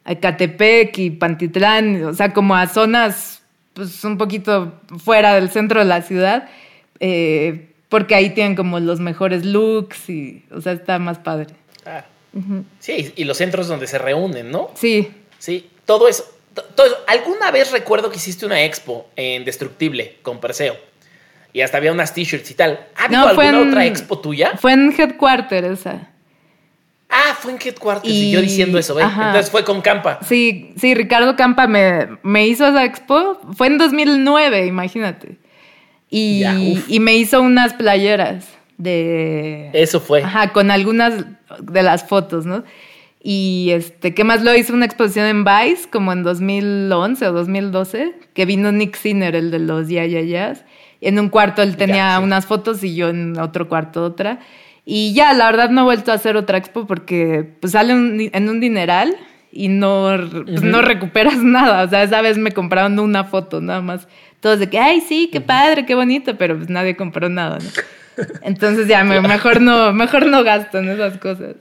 [0.06, 5.82] a Catepec y Pantitlán, o sea, como a zonas pues un poquito fuera del centro
[5.82, 6.48] de la ciudad,
[7.00, 11.56] eh, porque ahí tienen como los mejores looks y, o sea, está más padre.
[11.86, 12.04] Ah.
[12.82, 14.70] Sí, y los centros donde se reúnen, ¿no?
[14.74, 15.10] Sí.
[15.40, 16.30] Sí, todo eso.
[16.76, 20.76] Todo Alguna vez recuerdo que hiciste una expo en Destructible con Perseo.
[21.54, 22.86] Y hasta había unas t-shirts y tal.
[22.98, 24.58] ¿Ha habido alguna otra expo tuya?
[24.58, 26.10] Fue en Headquarter esa.
[27.40, 28.14] fue en Headquarters.
[28.14, 29.04] Y, yo diciendo eso, ¿ve?
[29.04, 30.20] Entonces fue con Campa.
[30.28, 33.40] Sí, sí, Ricardo Campa me, me hizo esa expo.
[33.56, 35.45] Fue en 2009, imagínate.
[36.18, 38.48] Y, y me hizo unas playeras
[38.78, 39.70] de...
[39.74, 40.24] Eso fue.
[40.24, 41.26] Ajá, con algunas
[41.62, 42.64] de las fotos, ¿no?
[43.22, 44.44] Y este, ¿qué más?
[44.44, 49.36] Lo hizo una exposición en Vice, como en 2011 o 2012, que vino Nick Sinner,
[49.36, 50.64] el de los Ya Ya Yas.
[51.02, 54.40] En un cuarto él tenía unas fotos y yo en otro cuarto otra.
[54.86, 58.50] Y ya, la verdad no he vuelto a hacer otra expo porque pues sale en
[58.50, 59.18] un dineral
[59.56, 61.84] y no, pues, no recuperas nada.
[61.84, 64.08] O sea, esa vez me compraron una foto nada más.
[64.46, 68.24] Todos de que, ay, sí, qué padre, qué bonito, pero pues nadie compró nada, ¿no?
[68.44, 71.56] Entonces ya, mejor no, mejor no gasto en esas cosas.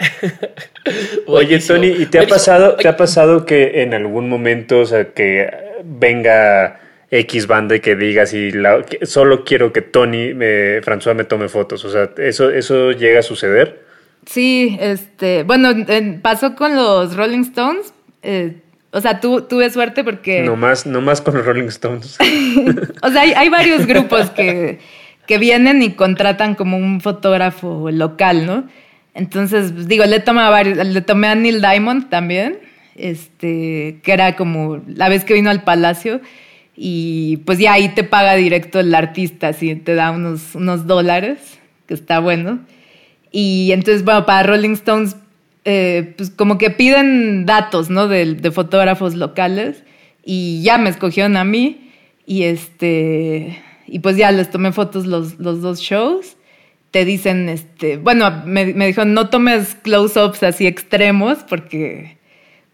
[1.28, 5.12] Oye, Tony, ¿y te ha pasado, te ha pasado que en algún momento, o sea,
[5.12, 5.48] que
[5.84, 6.80] venga
[7.12, 8.50] X banda y que diga si
[9.02, 11.84] solo quiero que Tony, me, François me tome fotos?
[11.84, 13.84] O sea, ¿eso, eso llega a suceder?
[14.26, 15.68] Sí, este, bueno,
[16.20, 17.94] pasó con los Rolling Stones.
[18.24, 18.56] Eh,
[18.92, 20.42] o sea, tuve suerte porque...
[20.42, 22.18] No más, no más con los Rolling Stones.
[23.02, 24.80] o sea, hay, varios grupos que,
[25.26, 28.68] que vienen y contratan como un fotógrafo local, ¿no?
[29.14, 32.58] Entonces, pues, digo, le tomé a varios, le tomé a Neil Diamond también,
[32.94, 36.20] este, que era como la vez que vino al Palacio
[36.76, 41.58] y pues ya ahí te paga directo el artista, así te da unos, unos dólares,
[41.86, 42.60] que está bueno.
[43.30, 45.16] Y entonces, bueno, para Rolling Stones,
[45.64, 48.08] eh, pues como que piden datos, ¿no?
[48.08, 49.84] De, de, fotógrafos locales
[50.24, 51.92] y ya me escogieron a mí
[52.26, 56.36] y este, y pues ya les tomé fotos los, los dos shows
[56.92, 62.18] te dicen, este, bueno, me, me dijo, no tomes close-ups así extremos porque,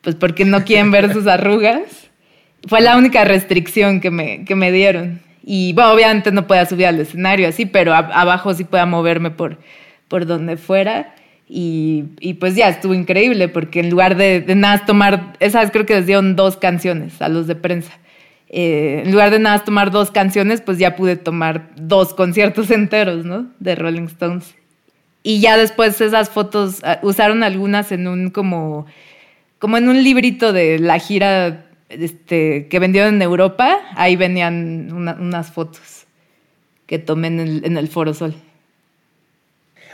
[0.02, 2.10] pues porque no quieren ver sus arrugas.
[2.66, 5.20] Fue la única restricción que me, que me dieron.
[5.44, 9.58] Y bueno, obviamente no podía subir al escenario así, pero abajo sí podía moverme por,
[10.08, 11.14] por donde fuera.
[11.50, 15.94] Y, pues ya estuvo increíble porque en lugar de, de nada tomar, esas creo que
[15.94, 17.92] les dieron dos canciones a los de prensa.
[18.50, 23.24] Eh, en lugar de nada tomar dos canciones, pues ya pude tomar dos conciertos enteros,
[23.24, 23.50] ¿no?
[23.60, 24.54] De Rolling Stones.
[25.22, 28.86] Y ya después esas fotos, ah, usaron algunas en un como,
[29.58, 35.50] como en un librito de la gira este, que vendieron en Europa, ahí venían unas
[35.50, 36.06] fotos
[36.86, 38.34] que tomé en el, en el Foro Sol.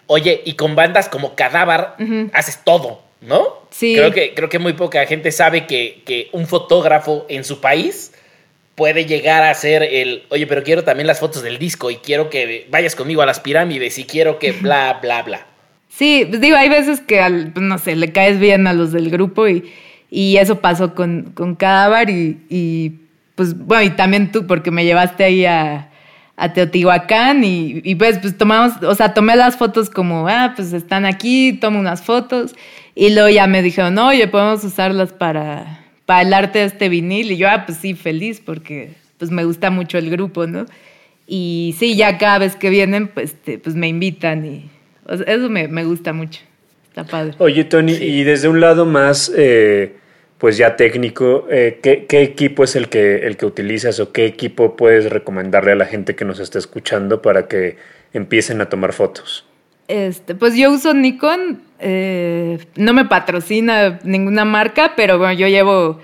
[0.07, 1.89] Oye, y con bandas como Cadáver
[2.33, 3.45] haces todo, ¿no?
[3.71, 3.95] Sí.
[3.97, 8.13] Creo que, creo que muy poca gente sabe que, que un fotógrafo en su país
[8.75, 12.29] puede llegar a ser el, oye, pero quiero también las fotos del disco y quiero
[12.29, 15.47] que vayas conmigo a las pirámides y quiero que bla, bla, bla.
[15.89, 18.91] Sí, pues digo, hay veces que, al, pues, no sé, le caes bien a los
[18.91, 19.73] del grupo y,
[20.11, 22.93] y eso pasó con, con Cadáver y, y,
[23.37, 25.93] pues, bueno, y también tú, porque me llevaste ahí a,
[26.37, 30.72] a Teotihuacán y, y, pues, pues tomamos, o sea, tomé las fotos como, ah, pues
[30.72, 32.55] están aquí, tomo unas fotos
[32.95, 36.89] y luego ya me dijeron, no, oye, podemos usarlas para para el arte de este
[36.89, 37.32] vinil.
[37.32, 40.66] Y yo, ah, pues sí, feliz porque pues me gusta mucho el grupo, ¿no?
[41.26, 44.70] Y sí, ya cada vez que vienen, pues, pues me invitan y
[45.09, 46.43] eso me, me, gusta mucho.
[46.89, 47.35] Está padre.
[47.39, 49.97] Oye, Tony, y desde un lado más, eh,
[50.45, 54.26] pues ya técnico, eh, ¿qué, ¿qué, equipo es el que, el que utilizas o qué
[54.26, 57.78] equipo puedes recomendarle a la gente que nos está escuchando para que
[58.12, 59.47] empiecen a tomar fotos?
[59.88, 65.99] Este, pues yo uso Nikon, eh, no me patrocina ninguna marca, pero bueno, yo llevo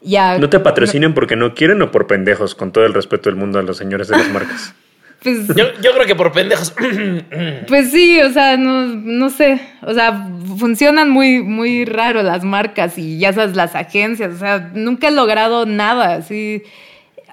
[0.00, 0.38] ya...
[0.38, 3.58] ¿No te patrocinen porque no quieren o por pendejos, con todo el respeto del mundo
[3.58, 4.76] a los señores de las marcas?
[5.22, 6.74] Pues, yo, yo, creo que por pendejos.
[7.68, 9.60] pues sí, o sea, no, no sé.
[9.82, 14.34] O sea, funcionan muy, muy raro las marcas y ya sabes, las agencias.
[14.34, 16.14] O sea, nunca he logrado nada.
[16.14, 16.62] Así.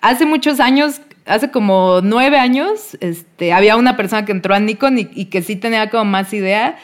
[0.02, 4.98] Hace muchos años hace como nueve años, este, había una persona que entró a Nikon
[4.98, 6.78] y, que sí tenía como más idea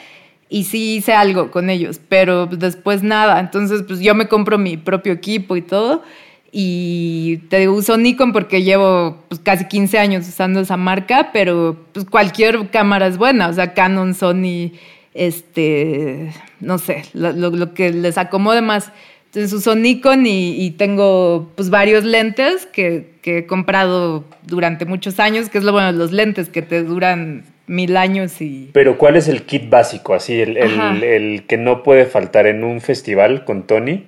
[0.48, 3.40] y sí hice algo con ellos, pero después nada.
[3.40, 6.04] Entonces, pues yo me compro mi propio equipo y todo.
[6.52, 12.06] Y te uso Nikon porque llevo pues, casi 15 años usando esa marca, pero pues
[12.06, 14.72] cualquier cámara es buena, o sea, Canon, Sony,
[15.12, 18.92] este, no sé, lo, lo que les acomode más.
[19.36, 25.58] Entonces uso Nikon y, tengo pues varios lentes que, he comprado durante muchos años, que
[25.58, 28.70] es lo bueno de los lentes, que te duran mil años y...
[28.72, 30.14] Pero ¿cuál es el kit básico?
[30.14, 34.06] Así, el, que no puede faltar en un festival con Tony.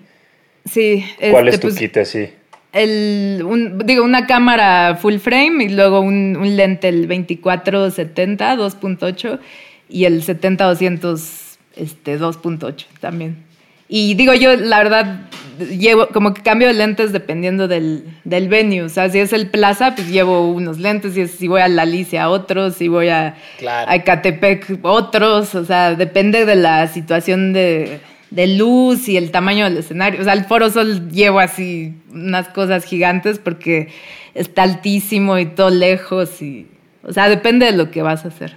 [0.71, 1.05] Sí.
[1.31, 2.29] ¿Cuál es este, tu pues, kit así?
[2.73, 3.45] El,
[3.85, 9.39] digo, una cámara full frame y luego un, lente, el 2470 2.8
[9.89, 13.49] y el 70-200 este, 2.8 también.
[13.89, 15.23] Y digo yo, la verdad,
[15.59, 18.83] llevo como que cambio de lentes dependiendo del, del venue.
[18.83, 21.15] O sea, si es el Plaza, pues llevo unos lentes.
[21.15, 22.75] Si, si voy a la Alicia, otros.
[22.75, 25.55] Si voy a, a Ecatepec, otros.
[25.55, 28.01] O sea, depende de la situación de,
[28.31, 30.21] de luz y el tamaño del escenario.
[30.21, 33.89] O sea, el Foro Sol llevo así unas cosas gigantes porque
[34.35, 36.43] está altísimo y todo lejos.
[36.43, 36.67] Y,
[37.03, 38.57] o sea, depende de lo que vas a hacer.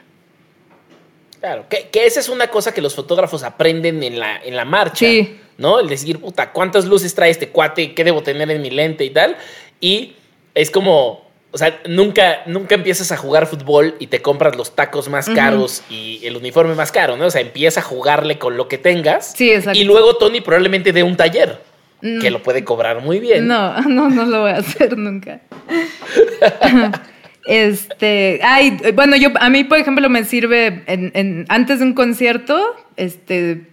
[1.39, 4.65] Claro, que, que, esa es una cosa que los fotógrafos aprenden en la, en la
[4.65, 5.05] marcha.
[5.05, 5.37] Sí.
[5.57, 5.79] ¿No?
[5.79, 7.93] El decir, puta, ¿cuántas luces trae este cuate?
[7.93, 9.37] ¿Qué debo tener en mi lente y tal?
[9.79, 10.15] Y
[10.55, 15.09] es como, o sea, nunca, nunca empiezas a jugar fútbol y te compras los tacos
[15.09, 17.25] más caros y el uniforme más caro, ¿no?
[17.25, 19.33] O sea, empieza a jugarle con lo que tengas.
[19.35, 19.77] Sí, exacto.
[19.77, 21.59] Y luego Tony probablemente dé un taller
[22.01, 23.47] que lo puede cobrar muy bien.
[23.47, 25.41] No, no, no lo voy a hacer nunca.
[27.47, 32.75] Este, ay, bueno, yo a mí, por ejemplo, me sirve en, antes de un concierto,
[32.97, 33.63] este,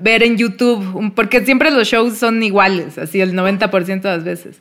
[0.00, 4.60] ver en YouTube, porque siempre los shows son iguales, así el 90% de las veces.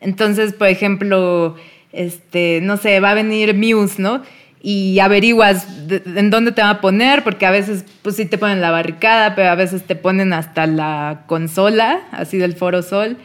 [0.00, 1.56] Entonces, por ejemplo,
[1.92, 4.22] este, no sé, va a venir Muse, ¿no?
[4.60, 8.60] Y averiguas en dónde te va a poner, porque a veces, pues sí te ponen
[8.60, 13.16] la barricada, pero a veces te ponen hasta la consola, así del Foro Sol.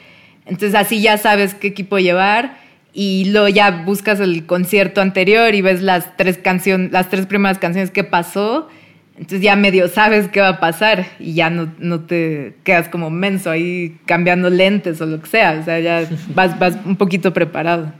[0.45, 2.57] Entonces, así ya sabes qué equipo llevar
[2.93, 7.57] y luego ya buscas el concierto anterior y ves las tres canciones, las tres primeras
[7.57, 8.69] canciones que pasó,
[9.15, 13.09] entonces ya medio sabes qué va a pasar y ya no, no te quedas como
[13.09, 17.33] menso ahí cambiando lentes o lo que sea, o sea, ya vas, vas un poquito
[17.33, 17.91] preparado.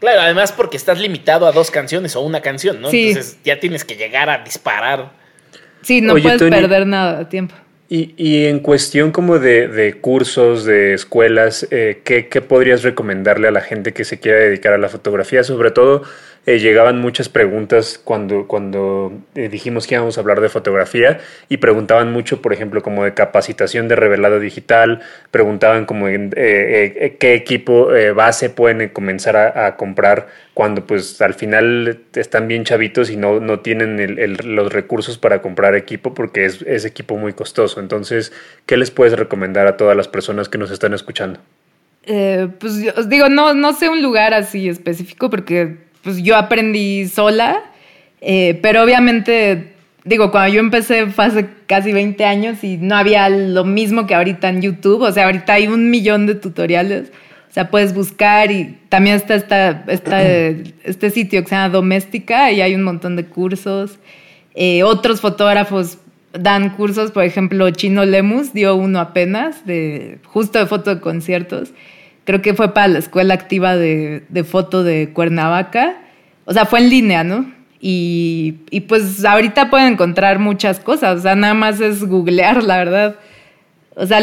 [0.00, 0.20] Claro.
[0.20, 2.90] Además porque estás limitado a dos canciones o una canción, ¿no?
[2.90, 3.08] Sí.
[3.08, 5.12] Entonces ya tienes que llegar a disparar.
[5.82, 7.54] Sí, no puedes perder nada de tiempo.
[7.90, 13.48] Y, y, en cuestión como de, de cursos, de escuelas, eh, ¿qué, ¿qué, podrías recomendarle
[13.48, 15.42] a la gente que se quiera dedicar a la fotografía?
[15.42, 16.02] Sobre todo
[16.48, 21.20] eh, llegaban muchas preguntas cuando, cuando eh, dijimos que íbamos a hablar de fotografía
[21.50, 27.18] y preguntaban mucho, por ejemplo, como de capacitación de revelado digital, preguntaban como en, eh,
[27.20, 33.18] qué equipo base pueden comenzar a, comprar cuando pues al final están bien chavitos y
[33.18, 37.78] no, no tienen los recursos para comprar equipo porque es, equipo muy costoso.
[37.78, 38.32] Entonces,
[38.64, 41.40] ¿qué les puedes recomendar a todas las personas que nos están escuchando?
[42.06, 47.62] pues os digo, no, no sé un lugar así específico porque pues yo aprendí sola,
[48.20, 49.74] eh, pero obviamente,
[50.04, 54.14] digo, cuando yo empecé fue hace casi 20 años y no había lo mismo que
[54.14, 57.12] ahorita en YouTube, o sea, ahorita hay un millón de tutoriales,
[57.48, 59.84] o sea, puedes buscar y también está esta,
[60.84, 63.98] este sitio que se llama Doméstica y hay un montón de cursos.
[64.54, 65.98] Eh, otros fotógrafos
[66.32, 71.72] dan cursos, por ejemplo, Chino Lemus dio uno apenas, de, justo de foto de conciertos
[72.28, 75.96] creo que fue para la escuela activa de, foto de Cuernavaca.
[76.44, 77.50] O sea, fue en línea, ¿no?
[77.80, 78.52] Y,
[78.86, 83.16] pues ahorita pueden encontrar muchas cosas, o sea, nada más es googlear, la verdad.
[83.94, 84.18] O sea,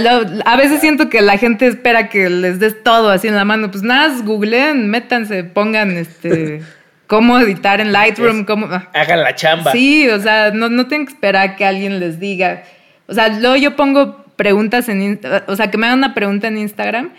[0.45, 3.71] a veces siento que la gente espera que les des todo así en la mano.
[3.71, 6.61] Pues nada, googleen, métanse, pongan este
[7.07, 8.67] cómo editar en Lightroom, cómo...
[8.93, 9.71] Hagan la chamba.
[9.71, 12.65] Sí, o sea, no, no tienen que esperar que alguien les diga.
[13.07, 15.19] O sea, luego yo pongo preguntas en...
[15.47, 17.09] O sea, que me hagan una pregunta en Instagram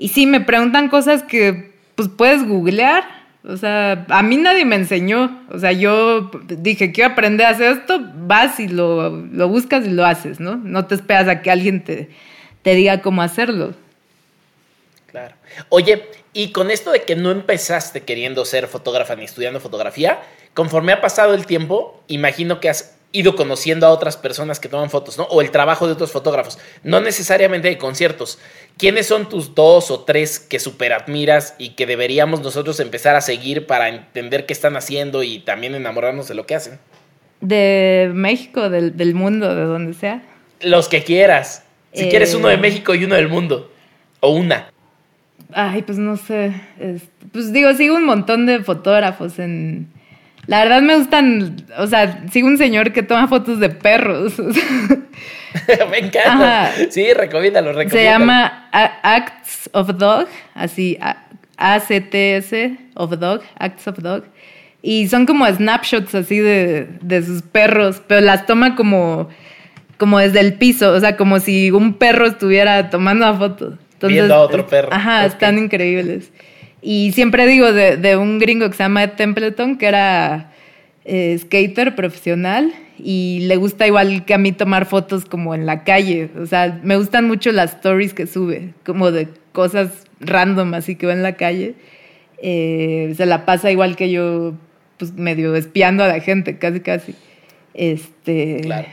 [0.00, 3.04] y sí, me preguntan cosas que pues puedes googlear.
[3.44, 5.44] O sea, a mí nadie me enseñó.
[5.50, 9.10] O sea, yo dije, quiero aprender a hacer esto, vas y lo,
[9.46, 10.56] buscas y lo haces, ¿no?
[10.56, 12.08] No te esperas a que alguien te,
[12.62, 13.74] te diga cómo hacerlo.
[15.06, 15.34] Claro.
[15.68, 20.22] Oye, y con esto de que no empezaste queriendo ser fotógrafa ni estudiando fotografía,
[20.54, 24.90] conforme ha pasado el tiempo, imagino que has ido conociendo a otras personas que toman
[24.90, 25.24] fotos, ¿no?
[25.24, 28.38] O el trabajo de otros fotógrafos, no necesariamente de conciertos.
[28.78, 33.20] ¿Quiénes son tus dos o tres que super admiras y que deberíamos nosotros empezar a
[33.20, 36.78] seguir para entender qué están haciendo y también enamorarnos de lo que hacen?
[37.40, 40.22] De México, del, mundo, de donde sea.
[40.60, 41.64] Los que quieras.
[41.92, 42.58] Si quieres uno de eh.
[42.58, 43.72] México y uno del mundo.
[44.20, 44.70] O una.
[45.52, 46.52] Ay, pues no sé.
[47.32, 49.88] pues digo, sigo un montón de fotógrafos en,
[50.46, 54.38] la verdad me gustan, o sea, sigo un señor que toma fotos de perros.
[55.90, 56.72] me encanta.
[56.90, 57.90] Sí, recomiéndalo, recomiéndalo.
[57.90, 60.98] Se llama Acts of Dog, así,
[61.56, 64.24] A-C-T-S of Dog, Acts of Dog.
[64.82, 69.28] Y son como snapshots así de, de sus perros, pero las toma como,
[69.98, 73.78] como desde el piso, o sea, como si un perro estuviera tomando la foto.
[74.02, 74.88] Viendo a otro perro.
[74.92, 76.32] Ajá, están increíbles.
[76.82, 80.52] Y siempre digo de, un gringo que se llama Templeton, que era
[81.04, 85.84] eh, skater profesional y le gusta igual que a mí tomar fotos como en la
[85.84, 86.30] calle.
[86.38, 91.06] O sea, me gustan mucho las stories que sube, como de cosas random así que
[91.06, 91.74] va en la calle.
[92.42, 94.54] Eh, se la pasa igual que yo,
[94.98, 97.14] pues medio espiando a la gente, casi casi.
[97.74, 98.60] Este.
[98.62, 98.88] Claro.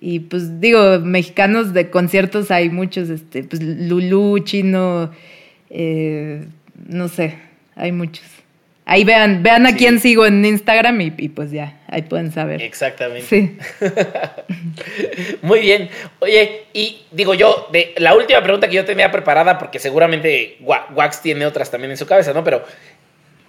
[0.00, 5.12] Y pues digo, mexicanos de conciertos hay muchos, este, pues Lulú, Chino,
[5.70, 6.44] eh,
[6.86, 7.38] no sé,
[7.74, 8.24] hay muchos.
[8.84, 12.60] Ahí vean, vean a quién sigo en Instagram y, pues ya, ahí pueden saber.
[12.60, 13.26] Exactamente.
[13.28, 13.56] Sí.
[15.42, 15.88] Muy bien.
[16.18, 21.22] Oye, y digo yo, de la última pregunta que yo tenía preparada, porque seguramente Wax
[21.22, 22.42] tiene otras también en su cabeza, ¿no?
[22.42, 22.64] Pero,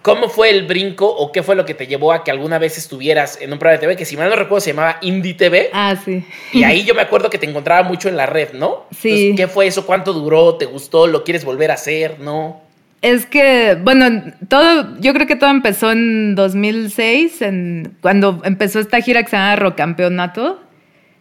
[0.03, 2.77] ¿cómo fue el brinco o qué fue lo que te llevó a que alguna vez
[2.77, 5.71] estuvieras en un programa de TV que, si mal no recuerdo, se llamaba Indie TV?
[5.73, 6.23] Ah, sí.
[6.53, 8.85] Y ahí yo me acuerdo que te encontraba mucho en la red, ¿no?
[8.95, 9.33] Sí.
[9.35, 9.87] ¿Qué fue eso?
[9.87, 10.57] ¿Cuánto duró?
[10.57, 11.07] ¿Te gustó?
[11.07, 12.19] ¿Lo quieres volver a hacer?
[12.19, 12.61] ¿No?
[13.03, 19.01] Es que, bueno, todo, yo creo que todo empezó en 2006, en, cuando empezó esta
[19.01, 20.61] gira que se llama Rocampeonato,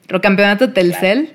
[0.07, 1.35] Rocampeonato Telcel,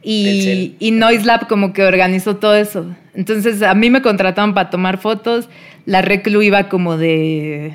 [0.00, 2.94] y, y Noise Lab como que organizó todo eso.
[3.14, 5.48] Entonces a mí me contrataron para tomar fotos,
[5.84, 7.72] la Reclu iba como de,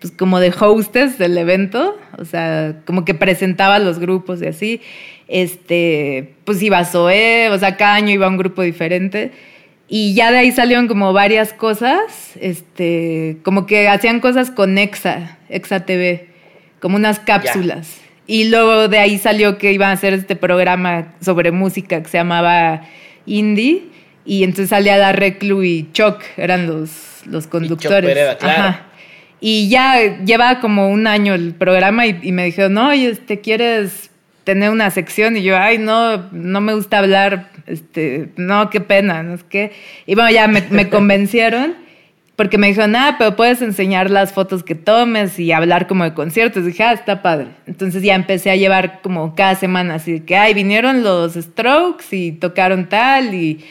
[0.00, 4.80] pues como de hostess del evento, o sea, como que presentaba los grupos y así.
[5.28, 9.32] Este, pues iba Zoé, o sea, cada año iba un grupo diferente.
[9.88, 15.38] Y ya de ahí salieron como varias cosas, este, como que hacían cosas con Exa,
[15.48, 16.28] Exa TV,
[16.78, 17.98] como unas cápsulas.
[18.26, 22.18] Y luego de ahí salió que iban a hacer este programa sobre música que se
[22.18, 22.82] llamaba
[23.24, 23.84] Indie.
[24.26, 28.36] Y entonces salía la Reclu y Choc, eran los, los conductores.
[29.40, 33.40] Y, y ya lleva como un año el programa y, y me dijeron, no, este,
[33.40, 34.07] ¿quieres
[34.48, 39.22] tener una sección y yo, ay, no, no me gusta hablar, este, no, qué pena,
[39.22, 39.72] no es que.
[40.06, 41.74] Y bueno, ya me, convencieron
[42.34, 46.14] porque me dijeron, ah, pero puedes enseñar las fotos que tomes y hablar como de
[46.14, 46.62] conciertos.
[46.62, 47.48] Y dije, ah, está padre.
[47.66, 52.32] Entonces ya empecé a llevar como cada semana, así que, ay, vinieron los Strokes y
[52.32, 53.62] tocaron tal y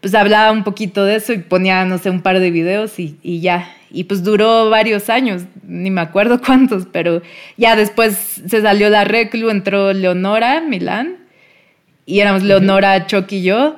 [0.00, 3.18] pues hablaba un poquito de eso y ponía, no sé, un par de videos y,
[3.22, 3.74] y ya.
[3.90, 7.22] Y pues duró varios años, ni me acuerdo cuántos, pero
[7.56, 11.16] ya después se salió la Reclu, entró Leonora Milán,
[12.06, 13.76] y éramos Leonora, Chuck y yo.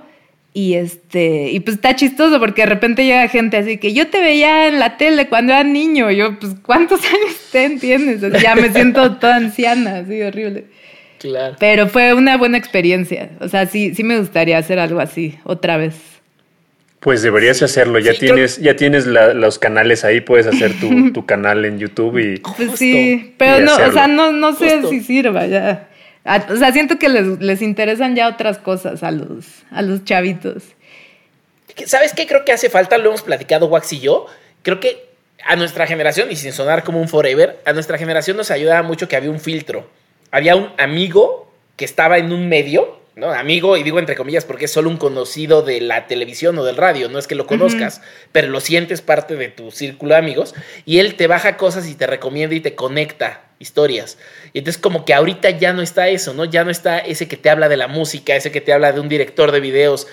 [0.54, 4.20] Y este, y pues está chistoso porque de repente llega gente así que yo te
[4.20, 6.10] veía en la tele cuando era niño.
[6.10, 8.20] yo, pues, ¿cuántos años te entiendes?
[8.42, 10.66] ya me siento toda anciana, así horrible.
[11.18, 11.56] Claro.
[11.58, 13.30] Pero fue una buena experiencia.
[13.40, 16.11] O sea, sí, sí me gustaría hacer algo así otra vez.
[17.02, 21.80] Pues deberías hacerlo, ya tienes, ya tienes los canales ahí, puedes hacer tu, canal en
[21.80, 22.38] YouTube y.
[22.38, 25.88] Pues sí, pero no, o sea, no, no sé si sirva ya.
[26.48, 30.62] O sea, siento que les, interesan ya otras cosas a los, a los chavitos.
[31.86, 32.96] ¿Sabes qué creo que hace falta?
[32.98, 34.26] Lo hemos platicado Wax y yo.
[34.62, 35.04] Creo que
[35.44, 39.08] a nuestra generación, y sin sonar como un forever, a nuestra generación nos ayudaba mucho
[39.08, 39.90] que había un filtro.
[40.30, 43.30] Había un amigo que estaba en un medio ¿no?
[43.30, 46.76] Amigo, y digo entre comillas porque es solo un conocido de la televisión o del
[46.76, 48.00] radio, no es que lo conozcas,
[48.32, 50.54] pero lo sientes parte de tu círculo de amigos,
[50.84, 54.18] y él te baja cosas y te recomienda y te conecta historias.
[54.52, 56.44] Y entonces como que ahorita ya no está eso, ¿no?
[56.44, 59.00] Ya no está ese que te habla de la música, ese que te habla de
[59.00, 60.06] un director de videos,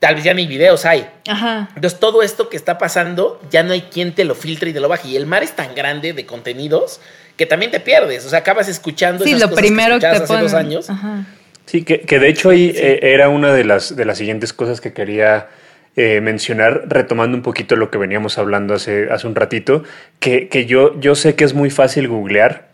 [0.00, 1.08] tal vez ya ni videos hay.
[1.28, 1.68] Ajá.
[1.74, 4.80] Entonces todo esto que está pasando, ya no hay quien te lo filtre y te
[4.80, 5.08] lo baje.
[5.08, 7.00] Y el mar es tan grande de contenidos
[7.36, 8.26] que también te pierdes.
[8.26, 10.90] O sea, acabas escuchando sí, lo primero que, te hace dos años.
[10.90, 11.24] Ajá.
[11.70, 14.92] Sí, que, de hecho ahí eh, era una de las, de las siguientes cosas que
[14.92, 15.46] quería
[15.94, 19.84] eh, mencionar, retomando un poquito lo que veníamos hablando hace, hace un ratito,
[20.18, 22.70] que, que, yo, yo sé que es muy fácil googlear,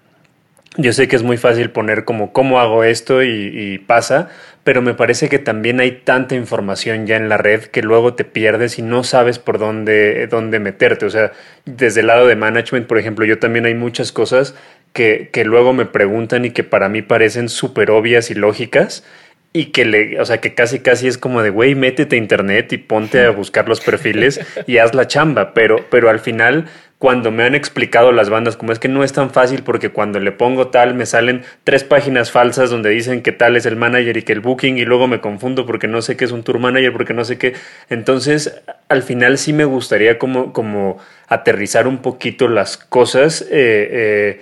[0.79, 4.31] yo sé que es muy fácil poner como cómo hago esto y, pasa,
[4.65, 8.25] pero me parece que también hay tanta información ya en la red que luego te
[8.25, 11.07] pierdes y no sabes por dónde, dónde meterte.
[11.07, 11.33] O sea,
[11.67, 14.55] desde el lado de management, por ejemplo, yo también hay muchas cosas
[14.97, 19.05] que, que luego me preguntan y que para mí parecen súper obvias y lógicas
[19.53, 22.73] y que le, o sea, que casi casi es como de, güey, métete a internet
[22.73, 26.67] y ponte a buscar los perfiles y haz la chamba, pero, pero al final
[26.99, 30.19] cuando me han explicado las bandas, como es que no es tan fácil porque cuando
[30.19, 34.17] le pongo tal me salen tres páginas falsas donde dicen que tal es el manager
[34.17, 36.59] y que el booking y luego me confundo porque no sé qué es un tour
[36.59, 37.53] manager, porque no sé qué.
[37.91, 44.41] Entonces, al final sí me gustaría como, como aterrizar un poquito las cosas eh, eh,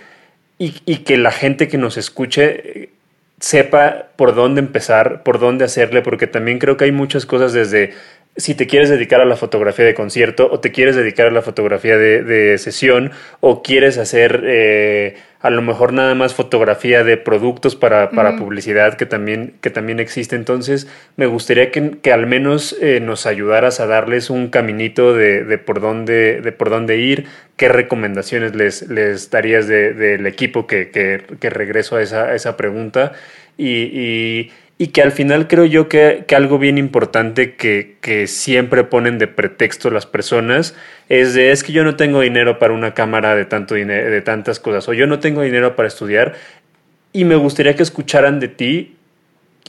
[0.59, 2.91] y, y, que la gente que nos escuche
[3.41, 7.93] sepa por dónde empezar, por dónde hacerle, porque también creo que hay muchas cosas desde
[8.37, 11.43] si te quieres dedicar a la fotografía de concierto o te quieres dedicar a la
[11.43, 17.77] fotografía de, sesión o quieres hacer eh, a lo mejor nada más fotografía de productos
[17.77, 20.37] para, publicidad que también, que también existe.
[20.37, 25.83] Entonces me gustaría que, al menos eh, nos ayudaras a darles un caminito de, por,
[25.83, 27.27] dónde, de por dónde ir,
[27.59, 33.13] qué recomendaciones les, les darías del equipo que, que, regreso a esa, a esa pregunta.
[33.59, 39.27] y y que al final creo yo que, algo bien importante que, siempre ponen de
[39.27, 40.75] pretexto las personas
[41.09, 44.21] es de es que yo no tengo dinero para una cámara de tanto dinero, de
[44.21, 46.35] tantas cosas, o yo no tengo dinero para estudiar,
[47.13, 48.97] y me gustaría que escucharan de ti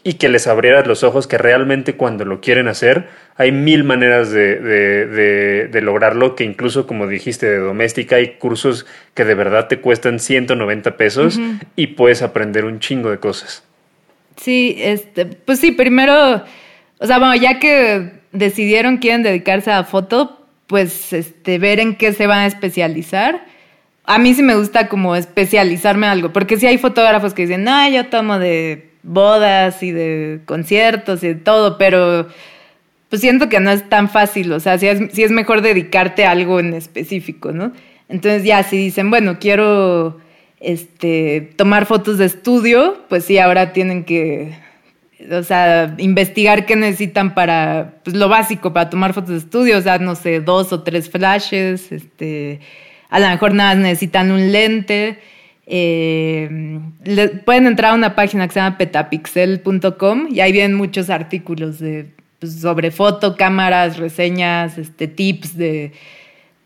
[0.04, 4.32] y que les abrieras los ojos que realmente cuando lo quieren hacer hay mil maneras
[4.32, 10.20] de, lograrlo, que incluso como dijiste de doméstica hay cursos que de verdad te cuestan
[10.20, 11.40] 190 pesos
[11.76, 13.64] y puedes aprender un chingo de cosas.
[14.38, 16.44] Sí, este, pues sí, primero,
[17.00, 22.14] o sea, bueno, ya que decidieron quieren dedicarse a foto, pues este, ver en qué
[22.14, 23.46] se van a especializar.
[24.06, 27.64] A mí sí me gusta como especializarme en algo, porque sí hay fotógrafos que dicen,
[27.64, 32.28] no, yo tomo de bodas y de conciertos y de todo, pero
[33.10, 36.32] pues siento que no es tan fácil, o sea, sí es, es mejor dedicarte a
[36.32, 37.72] algo en específico, ¿no?
[38.10, 40.20] Entonces ya si dicen, bueno, quiero
[40.66, 44.58] este, tomar fotos de estudio, pues sí, ahora tienen que,
[45.32, 49.82] o sea, investigar qué necesitan para, pues lo básico para tomar fotos de estudio, o
[49.82, 52.62] sea, no sé, dos o tres flashes, este,
[53.10, 55.20] a lo mejor nada necesitan un lente,
[55.68, 56.80] eh,
[57.46, 62.08] pueden entrar a una página que se llama petapixel.com y ahí vienen muchos artículos de,
[62.40, 65.92] pues, sobre foto, cámaras, reseñas, este, tips de,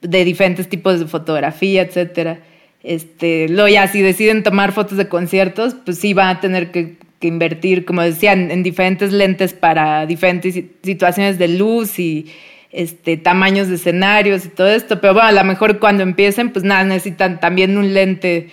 [0.02, 2.40] de diferentes tipos de fotografía, etcétera.
[2.84, 6.98] Este, luego ya si deciden tomar fotos de conciertos, pues sí van a tener que,
[7.22, 12.32] invertir, como decían, en diferentes lentes para diferentes situaciones de luz y
[12.72, 15.02] este, tamaños de escenarios y todo esto.
[15.02, 18.52] Pero bueno, a lo mejor cuando empiecen, pues nada, necesitan también un lente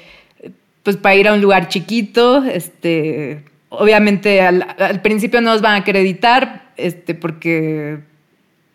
[0.87, 5.77] pues para ir a un lugar chiquito, este, obviamente al, principio no os van a
[5.79, 7.99] acreditar, este, porque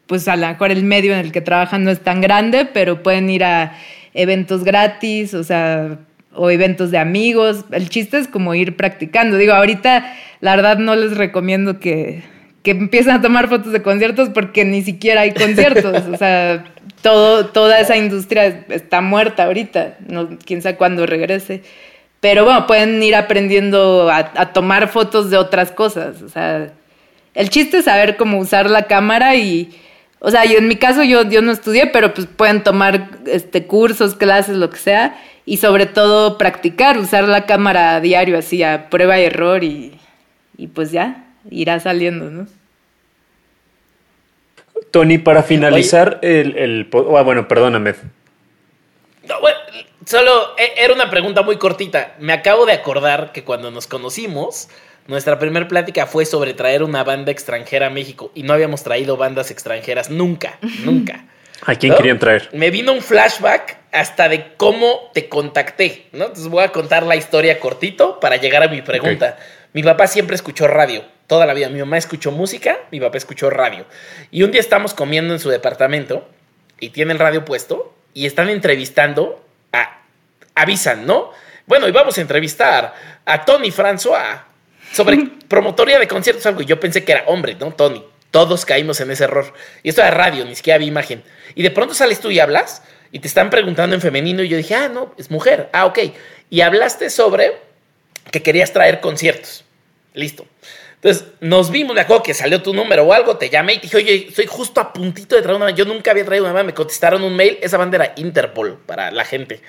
[0.08, 3.02] pues a lo mejor el medio en el que trabajan no es tan grande, pero
[3.02, 3.78] pueden ir a
[4.14, 6.00] eventos gratis, o sea,
[6.34, 7.66] o eventos de amigos.
[7.72, 9.38] El chiste es como ir practicando.
[9.38, 12.24] Digo, ahorita la verdad no les recomiendo que,
[12.64, 16.08] que empiecen a tomar fotos de conciertos porque ni siquiera hay conciertos.
[16.08, 16.66] o sea,
[17.02, 19.98] todo, toda esa industria está muerta ahorita.
[20.08, 21.64] No, quién sabe cuándo regrese.
[22.22, 26.22] Pero bueno, pueden ir aprendiendo a, tomar fotos de otras cosas.
[26.22, 26.72] O sea,
[27.34, 29.76] el chiste es saber cómo usar la cámara y,
[30.24, 33.66] o sea, yo, en mi caso yo, yo no estudié, pero pues pueden tomar este,
[33.66, 38.62] cursos, clases, lo que sea, y sobre todo practicar, usar la cámara a diario, así
[38.62, 40.00] a prueba y error y,
[40.58, 42.48] y pues ya, irá saliendo, ¿no?
[44.92, 46.90] Tony, para finalizar el, el...
[46.94, 47.96] Ah, bueno, perdóname.
[49.28, 49.58] No, bueno,
[50.06, 52.16] Solo e, era una pregunta muy cortita.
[52.20, 54.68] Me acabo de acordar que cuando nos conocimos,
[55.08, 59.18] nuestra primera plática fue sobre traer una banda extranjera a México y no habíamos traído
[59.18, 61.26] bandas extranjeras nunca, nunca.
[61.66, 62.50] ¿A quién querían traer?
[62.54, 66.26] Me vino un flashback hasta de cómo te contacté, ¿no?
[66.26, 69.38] Entonces voy a contar la historia cortito para llegar a mi pregunta.
[69.74, 71.70] Mi papá siempre escuchó radio, toda la vida.
[71.70, 73.86] Mi mamá escuchó música, mi papá escuchó radio.
[74.32, 76.28] Y un día estamos comiendo en su departamento
[76.80, 79.46] y tiene el radio puesto y están entrevistando
[80.56, 81.32] avisan, ¿no?
[81.66, 82.94] Bueno, y vamos a entrevistar
[83.26, 84.42] a Tony François
[84.92, 85.18] sobre
[85.48, 86.62] promotoría de conciertos, algo.
[86.62, 87.74] Y yo pensé que era hombre, ¿no?
[87.74, 88.04] Tony.
[88.32, 89.54] Todos caímos en ese error.
[89.84, 91.24] Y esto era radio, ni siquiera había imagen.
[91.54, 92.82] Y de pronto sales tú y hablas
[93.12, 95.70] y te están preguntando en femenino y yo dije, ah, no, es mujer.
[95.74, 96.00] Ah, ok.
[96.50, 97.58] Y hablaste sobre
[98.32, 99.66] que querías traer conciertos.
[100.14, 100.46] Listo.
[100.96, 103.82] Entonces, nos vimos, me acuerdo que salió tu número o algo, te llamé y te
[103.84, 106.68] dije, oye, estoy justo a puntito de traer una Yo nunca había traído una banda,
[106.68, 109.62] me contestaron un mail, esa banda era Interpol para la gente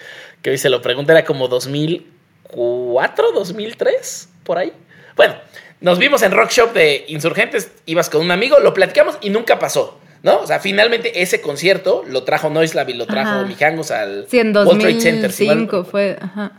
[0.43, 4.75] que hoy se lo pregunta, era como 2004, 2003, por ahí.
[5.17, 5.35] Bueno,
[5.81, 9.59] nos vimos en Rock Shop de Insurgentes, ibas con un amigo, lo platicamos y nunca
[9.59, 9.99] pasó.
[10.23, 10.39] ¿No?
[10.39, 14.53] O sea, finalmente ese concierto lo trajo Noislab y lo trajo Mijangos al sí, en
[14.53, 16.53] 2005 fue, ajá.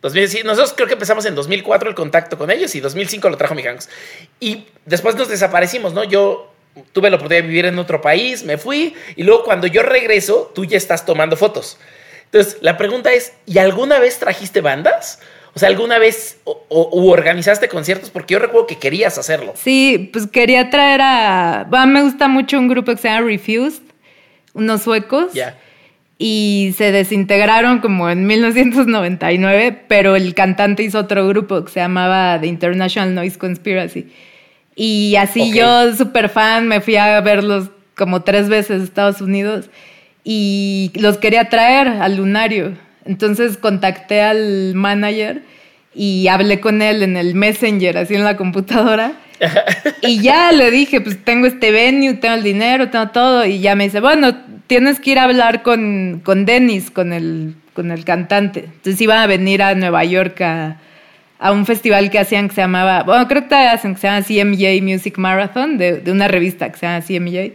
[0.00, 3.88] nosotros creo que empezamos en 2004 el contacto con ellos y 2005 lo trajo Mijangos.
[4.38, 6.04] Y después nos desaparecimos, ¿no?
[6.04, 6.52] Yo
[6.92, 10.52] tuve la oportunidad de vivir en otro país, me fui y luego cuando yo regreso,
[10.54, 11.76] tú ya estás tomando fotos.
[12.26, 15.18] Entonces, la pregunta es, ¿y alguna vez trajiste bandas?
[15.54, 16.66] O sea, ¿alguna vez o,
[17.10, 18.10] organizaste conciertos?
[18.10, 19.54] Porque yo recuerdo que querías hacerlo.
[19.56, 21.66] Sí, pues quería traer a...
[21.68, 23.82] Bueno, me gusta mucho un grupo que se llama Refused,
[24.54, 25.32] unos suecos.
[25.32, 25.58] Ya.
[26.18, 32.38] Y se desintegraron como en 1999, pero el cantante hizo otro grupo que se llamaba
[32.40, 34.06] The International Noise Conspiracy.
[34.76, 39.68] Y así yo, súper fan, me fui a verlos como tres veces a Estados Unidos
[40.24, 42.72] y los quería traer al lunario.
[43.04, 45.42] Entonces contacté al manager
[45.94, 49.12] y hablé con él en el Messenger, así en la computadora.
[50.02, 53.44] y ya le dije, pues tengo este venue, tengo el dinero, tengo todo.
[53.44, 54.36] Y ya me dice, bueno,
[54.66, 58.60] tienes que ir a hablar con, con Dennis, con el, con el cantante.
[58.66, 60.76] Entonces iban a venir a Nueva York a,
[61.38, 64.22] a un festival que hacían que se llamaba, bueno, creo que hacen que se llama
[64.22, 67.52] CMJ Music Marathon, de, de una revista que se llama CMJ.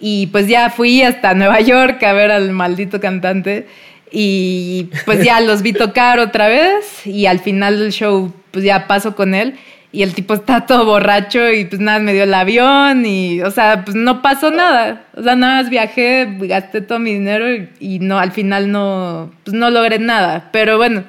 [0.00, 3.66] Y pues ya fui hasta Nueva York a ver al maldito cantante.
[4.10, 8.86] Y pues ya los vi tocar otra vez y al final del show pues ya
[8.86, 9.54] paso con él.
[9.90, 13.50] y el tipo está todo borracho y pues nada, me dio el avión y, o
[13.50, 15.06] sea, pues no pasó nada.
[15.14, 17.46] O sea, nada más viajé, gasté todo mi dinero
[17.80, 20.50] y, no, al final no, pues no logré nada.
[20.52, 21.04] Pero bueno,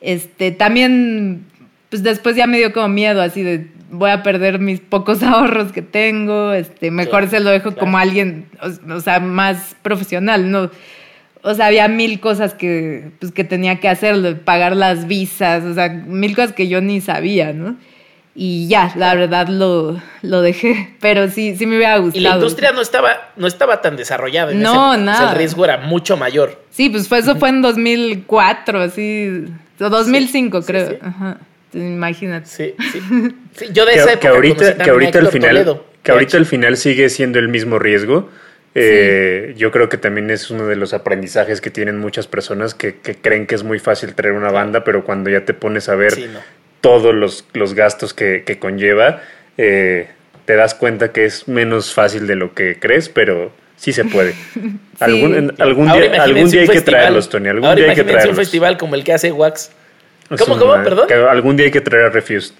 [0.00, 1.44] este, también,
[1.90, 5.70] pues después ya me dio como miedo así de, voy a perder mis pocos ahorros
[5.70, 8.46] que tengo, este, mejor se lo dejo como alguien,
[8.90, 10.70] o, sea, más profesional, ¿no?
[11.42, 15.74] O sea, había mil cosas que, pues, que tenía que hacer, pagar las visas, o
[15.74, 17.76] sea, mil cosas que yo ni sabía, ¿no?
[18.34, 22.20] y ya, la verdad lo, lo dejé, pero sí, sí me hubiera gustado.
[22.20, 24.52] Y la industria no estaba, no estaba tan desarrollada.
[24.52, 25.30] En no, nada.
[25.30, 26.62] el riesgo era mucho mayor.
[26.70, 29.44] Sí, pues fue, eso fue en 2004, así,
[29.78, 30.98] o 2005 creo.
[31.02, 31.38] Ajá.
[31.74, 32.46] Imagínate.
[32.46, 33.66] Sí, sí.
[33.72, 37.38] yo de esa que ahorita, que ahorita al final, que ahorita al final sigue siendo
[37.38, 38.28] el mismo riesgo.
[38.74, 42.96] Eh, yo creo que también es uno de los aprendizajes que tienen muchas personas que,
[42.96, 45.94] que creen que es muy fácil traer una banda, pero cuando ya te pones a
[45.94, 46.14] ver
[46.80, 49.20] todos los, los gastos que, que conlleva,
[49.58, 50.08] eh,
[50.46, 54.34] te das cuenta que es menos fácil de lo que crees, pero sí se puede.
[55.00, 57.48] Algún, algún día, algún día hay que traerlos, Tony.
[57.48, 58.30] Algún Ahora día hay que traerlos.
[58.30, 59.72] un festival como el que hace Wax.
[60.38, 60.74] ¿Cómo, cómo?
[60.74, 61.08] Perdón.
[61.08, 62.54] Que algún día hay que traer a Refused.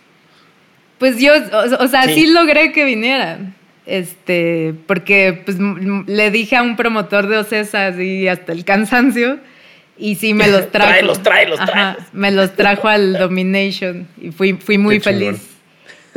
[0.98, 1.32] Pues yo,
[1.78, 2.32] o, sea, sí.
[2.32, 3.54] logré que vinieran.
[3.85, 9.41] Este, porque pues le dije a un promotor de Ocesas y hasta el cansancio
[9.99, 10.91] y sí, me los trajo.
[10.91, 12.03] tráelos, tráelos, tráelos.
[12.12, 15.49] Me los trajo al Domination y fui, fui muy feliz.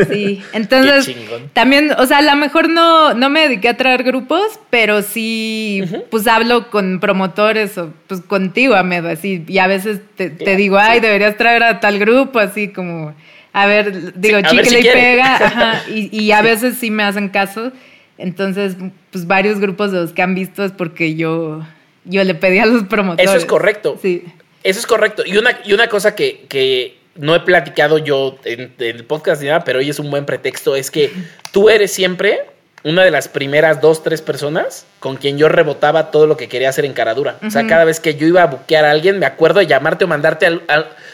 [0.10, 1.16] Sí, entonces
[1.54, 5.86] también, o sea, a lo mejor no, no me dediqué a traer grupos, pero sí,
[6.12, 11.00] pues hablo con promotores o pues contigo, Amedo, así, y a veces te, digo, ay,
[11.00, 13.16] deberías traer a tal grupo, así como,
[13.56, 17.30] a ver, digo, sí, chicle y pega, ajá, y, y a veces sí me hacen
[17.30, 17.72] caso,
[18.18, 18.76] entonces,
[19.12, 21.62] pues varios grupos de los que han visto es porque yo
[22.06, 23.30] yo le pedí a los promotores.
[23.30, 23.98] Eso es correcto.
[24.02, 24.24] Sí.
[24.64, 25.24] Eso es correcto.
[25.26, 29.48] Y una, y una cosa que, que no he platicado yo en, el podcast ni
[29.48, 31.12] nada, pero hoy es un buen pretexto, es que
[31.52, 32.42] tú eres siempre
[32.84, 36.70] una de las primeras dos, tres personas con quien yo rebotaba todo lo que quería
[36.70, 37.40] hacer en Caradura.
[37.46, 40.06] O sea, cada vez que yo iba a buquear a alguien, me acuerdo de llamarte
[40.06, 40.48] o mandarte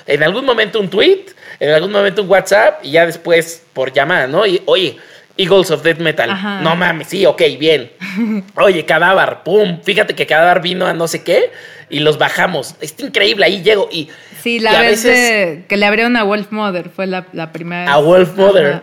[0.06, 1.28] en algún momento un tweet,
[1.62, 4.48] en algún momento un WhatsApp y ya después por llamada, ¿no?
[4.48, 4.98] Y oye,
[5.38, 6.28] Eagles of Death Metal.
[6.64, 7.92] No mames, sí, ok, bien.
[8.56, 11.52] Oye, Cadáver, pum, fíjate que Cadáver vino a no sé qué
[11.88, 12.76] y los bajamos.
[12.82, 14.10] Está increíble, ahí llego y...
[14.42, 17.94] Sí, la vez que le abrieron a Wolf Mother fue la, primera.
[17.94, 18.82] A Wolf Mother.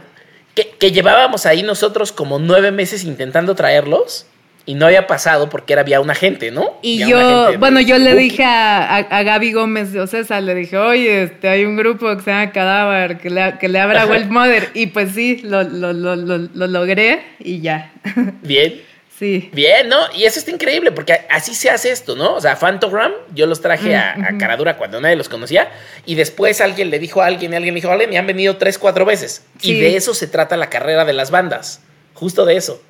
[0.55, 4.27] Que, que, llevábamos ahí nosotros como nueve meses intentando traerlos
[4.69, 6.79] y no había pasado porque era, había una gente, ¿no?
[6.83, 11.23] Y yo, bueno, yo le dije a, a, Gaby Gómez de Ocesa, le dije, oye,
[11.23, 14.69] este, hay un grupo que se llama Cadáver, que le, que le abra Wolf Mother.
[14.75, 17.95] Y pues sí, lo, lo, lo, lo, logré y ya.
[18.43, 18.83] Bien.
[19.19, 19.49] Sí.
[19.55, 19.97] Bien, ¿no?
[20.15, 22.35] Y eso está increíble porque así se hace esto, ¿no?
[22.35, 25.71] O sea, Fantogram, yo los traje a, a Caradura cuando nadie los conocía
[26.05, 28.59] y después alguien le dijo a alguien y alguien le dijo, vale, me han venido
[28.59, 29.47] tres, cuatro veces.
[29.63, 31.81] Y de eso se trata la carrera de las bandas.
[32.13, 32.83] Justo de eso.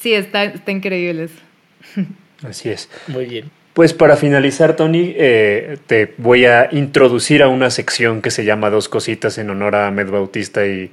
[0.00, 2.06] Sí, está, está increíble eso.
[2.46, 2.88] Así es.
[3.08, 3.50] Muy bien.
[3.74, 8.70] Pues para finalizar, Tony, eh, te voy a introducir a una sección que se llama
[8.70, 10.90] Dos Cositas en honor a Med Bautista y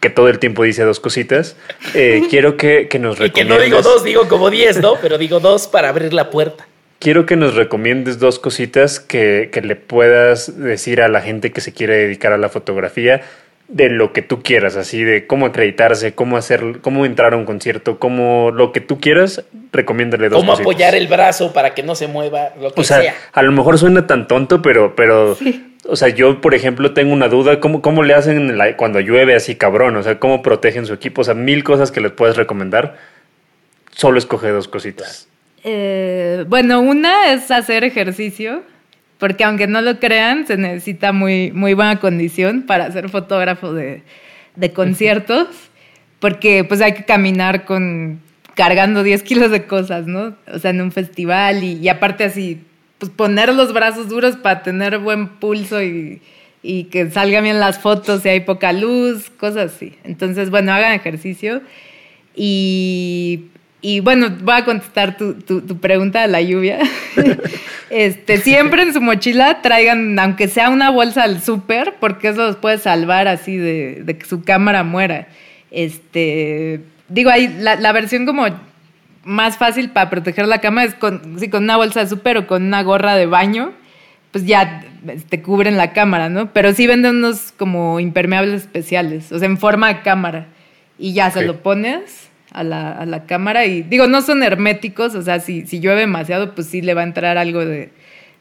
[0.00, 1.56] que todo el tiempo dice dos cositas.
[1.94, 3.56] Eh, quiero que, que nos recomiendes.
[3.56, 4.94] Y que no digo dos, digo como diez, ¿no?
[5.02, 6.68] Pero digo dos para abrir la puerta.
[7.00, 11.60] Quiero que nos recomiendes dos cositas que, que le puedas decir a la gente que
[11.60, 13.22] se quiere dedicar a la fotografía
[13.68, 17.44] de lo que tú quieras, así de cómo acreditarse, cómo hacer, cómo entrar a un
[17.44, 21.96] concierto, cómo lo que tú quieras, recomiéndale dos Cómo apoyar el brazo para que no
[21.96, 25.36] se mueva, lo que o sea, A lo mejor suena tan tonto, pero, pero,
[25.88, 29.56] o sea, yo, por ejemplo, tengo una duda, ¿cómo, cómo le hacen cuando llueve así
[29.56, 29.96] cabrón?
[29.96, 31.22] O sea, ¿cómo protegen su equipo?
[31.22, 32.96] O sea, mil cosas que les puedes recomendar.
[33.90, 35.28] Solo escoge dos cositas.
[35.64, 38.62] Eh, bueno, una es hacer ejercicio
[39.18, 44.02] porque aunque no lo crean, se necesita muy, muy buena condición para ser fotógrafo de,
[44.74, 45.48] conciertos,
[46.20, 48.20] porque pues hay que caminar con
[48.54, 50.34] cargando 10 kilos de cosas, ¿no?
[50.52, 52.62] O sea, en un festival y, aparte así,
[52.98, 56.22] pues poner los brazos duros para tener buen pulso y,
[56.62, 59.94] y, que salgan bien las fotos si hay poca luz, cosas así.
[60.04, 61.60] Entonces, bueno, hagan ejercicio
[62.34, 63.44] y
[63.82, 66.78] y bueno, voy a contestar tu, tu, pregunta de la lluvia.
[67.90, 72.56] este, siempre en su mochila traigan, aunque sea una bolsa al súper, porque eso los
[72.56, 75.28] puede salvar así de, de, que su cámara muera.
[75.70, 78.46] Este, digo, ahí la, la, versión como
[79.24, 82.46] más fácil para proteger la cámara es con, sí, con una bolsa de súper o
[82.46, 83.72] con una gorra de baño,
[84.32, 86.52] pues ya te este, cubren la cámara, ¿no?
[86.52, 90.46] Pero sí venden unos como impermeables especiales, o sea, en forma de cámara.
[90.98, 95.14] Y ya se lo pones a la, a la, cámara y digo, no son herméticos,
[95.14, 97.90] o sea, si, si llueve demasiado, pues sí le va a entrar algo de,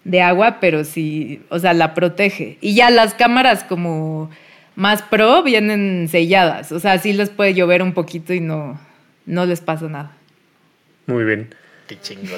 [0.04, 2.58] de, agua, pero sí, o sea, la protege.
[2.62, 4.30] Y ya las cámaras como,
[4.76, 6.72] más pro vienen selladas.
[6.72, 8.80] O sea, sí les puede llover un poquito y no,
[9.26, 10.12] no les pasa nada.
[11.08, 11.54] Muy bien.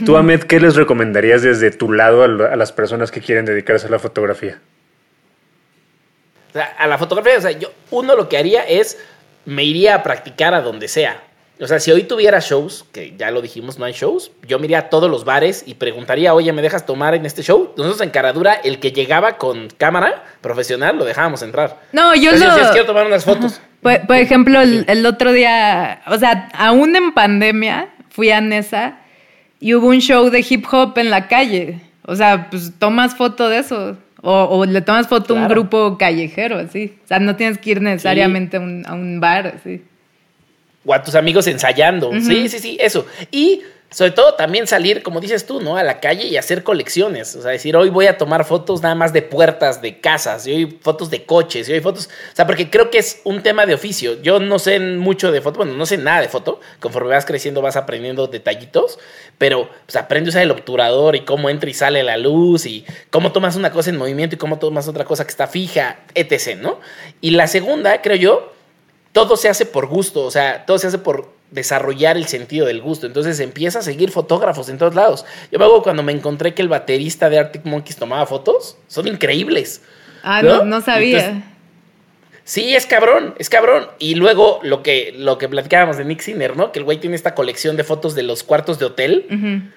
[0.06, 3.90] Tú, Ahmed, ¿qué les recomendarías desde tu lado a, las personas que quieren dedicarse a
[3.90, 4.60] la fotografía?
[6.50, 9.00] O sea, a la fotografía, o sea, yo, uno lo que haría es,
[9.46, 11.24] me iría a practicar a donde sea.
[11.60, 14.66] O sea, si hoy tuviera shows, que ya lo dijimos, no hay shows, yo me
[14.66, 17.74] iría a todos los bares y preguntaría, oye, ¿me dejas tomar en este show?
[17.78, 21.80] Nosotros en Caradura, el que llegaba con cámara profesional, lo dejábamos entrar.
[21.94, 22.72] No, yo lo...
[22.72, 23.60] quiero tomar unas fotos.
[23.82, 29.00] Por, ejemplo, el, otro día, o sea, aún en pandemia, fui a Nesa
[29.60, 31.80] y hubo un show de hip hop en la calle.
[32.04, 33.98] O sea, pues tomas foto de eso.
[34.22, 36.98] O, le tomas foto a un grupo callejero, así.
[37.04, 39.82] O sea, no tienes que ir necesariamente a, un, a, un, bar, así
[40.88, 42.12] o a tus amigos ensayando.
[42.22, 43.06] Sí, sí, sí, eso.
[43.30, 45.78] Y sobre todo también salir, como dices tú, ¿no?
[45.78, 47.36] A la calle y hacer colecciones.
[47.36, 50.52] O sea, decir, hoy voy a tomar fotos nada más de puertas, de casas, y
[50.52, 52.08] hoy fotos de coches, y hoy fotos.
[52.08, 54.22] O sea, porque creo que es un tema de oficio.
[54.22, 56.60] Yo no sé mucho de foto, bueno, no sé nada de foto.
[56.80, 59.00] Conforme vas creciendo vas aprendiendo detallitos,
[59.38, 62.86] pero pues, aprendes a usar el obturador y cómo entra y sale la luz y
[63.10, 66.58] cómo tomas una cosa en movimiento y cómo tomas otra cosa que está fija, etc.,
[66.62, 66.82] ¿no?
[67.22, 68.57] Y la segunda, creo yo,
[69.18, 72.82] todo se hace por gusto, o sea, todo se hace por desarrollar el sentido del
[72.82, 73.08] gusto.
[73.08, 75.26] Entonces empieza a seguir fotógrafos en todos lados.
[75.52, 79.08] Yo me hago cuando me encontré que el baterista de Arctic Monkeys tomaba fotos, son
[79.08, 79.82] increíbles.
[80.22, 81.44] Ah, no, no, sabía.
[82.44, 83.88] sí, es cabrón, es cabrón.
[83.98, 86.72] Y luego lo que, lo que platicábamos de Nick Sinner, ¿no?
[86.72, 89.72] Que el güey tiene esta colección de fotos de los cuartos de hotel.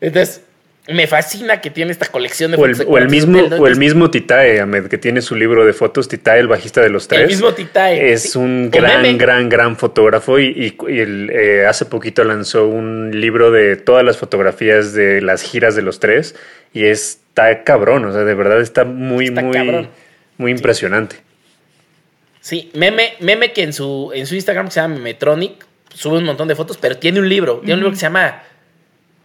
[0.00, 0.42] Entonces,
[0.86, 2.84] me fascina que tiene esta colección de fotos.
[2.86, 6.40] O el, mismo, o el mismo Titae, Ahmed, que tiene su libro de fotos, Titae,
[6.40, 7.22] el bajista de los tres.
[7.22, 8.12] El mismo Titae.
[8.12, 14.04] Es un gran, gran, gran fotógrafo y, eh, hace poquito lanzó un libro de todas
[14.04, 16.34] las fotografías de las giras de los tres
[16.74, 19.88] y está cabrón, o sea, de verdad está muy, muy,
[20.36, 21.16] muy impresionante.
[22.40, 25.64] Sí, meme, meme que en su, en su Instagram se llama Metronic,
[25.94, 28.42] sube un montón de fotos, pero tiene un libro, tiene un libro que se llama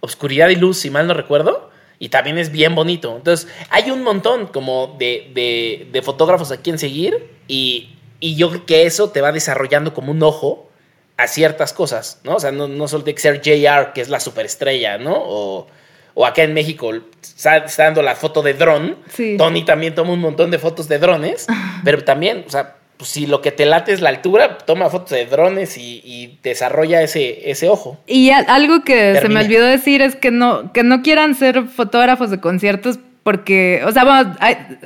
[0.01, 1.69] Obscuridad y Luz, si mal no recuerdo.
[1.99, 3.15] Y también es bien bonito.
[3.15, 7.29] Entonces, hay un montón como de, de, fotógrafos a quien seguir.
[7.47, 10.69] Y, y, yo creo que eso te va desarrollando como un ojo
[11.17, 12.35] a ciertas cosas, ¿no?
[12.35, 15.13] O sea, no, no solo tiene que ser JR, que es la superestrella, ¿no?
[15.17, 15.67] O,
[16.13, 16.91] o acá en México
[17.21, 18.97] está, dando la foto de dron.
[19.37, 21.47] Tony también toma un montón de fotos de drones.
[21.83, 25.11] pero también, o sea, pues si lo que te late es la altura, toma fotos
[25.11, 27.97] de drones y, desarrolla ese, ese ojo.
[28.05, 32.29] Y algo que se me olvidó decir es que no, que no quieran ser fotógrafos
[32.29, 34.35] de conciertos porque, o sea, bueno,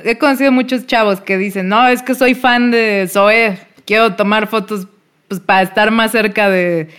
[0.04, 4.46] he conocido muchos chavos que dicen, no, es que soy fan de Zoe, quiero tomar
[4.46, 4.86] fotos
[5.26, 6.90] pues, para estar más cerca de,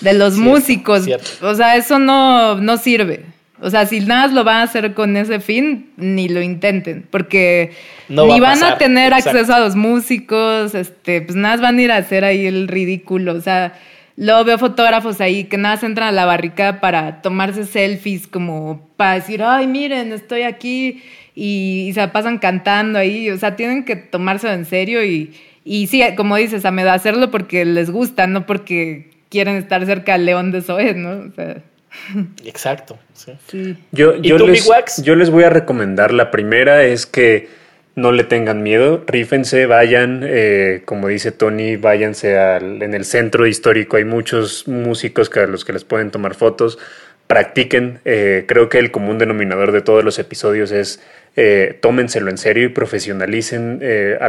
[0.00, 1.04] los músicos.
[1.42, 3.26] O sea, eso no, no sirve.
[3.64, 7.70] O sea, si nada lo van a hacer con ese fin, ni lo intenten, porque
[8.08, 11.98] ni van a tener acceso a los músicos, este, pues nada van a ir a
[11.98, 13.34] hacer ahí el ridículo.
[13.34, 13.74] O sea,
[14.16, 18.90] luego veo fotógrafos ahí que nada se entran a la barrica para tomarse selfies, como
[18.96, 21.00] para decir, ay, miren, estoy aquí,
[21.36, 23.30] y, se pasan cantando ahí.
[23.30, 25.34] O sea, tienen que tomárselo en serio y,
[25.64, 30.26] y sí, como dices, a hacerlo porque les gusta, no porque quieren estar cerca del
[30.26, 31.28] león de Zoe, ¿no?
[31.28, 31.62] O sea.
[32.44, 32.98] Exacto.
[33.92, 34.68] Yo, yo, les,
[35.02, 36.12] yo les voy a recomendar.
[36.12, 37.48] La primera es que
[37.94, 43.46] no le tengan miedo, rífense, vayan, eh, como dice Tony, váyanse al, en el centro
[43.46, 43.98] histórico.
[43.98, 46.78] Hay muchos músicos que a los que les pueden tomar fotos.
[47.26, 48.00] Practiquen.
[48.04, 51.00] Eh, creo que el común denominador de todos los episodios es
[51.36, 53.80] eh, tómenselo en serio y profesionalicen
[54.20, 54.28] a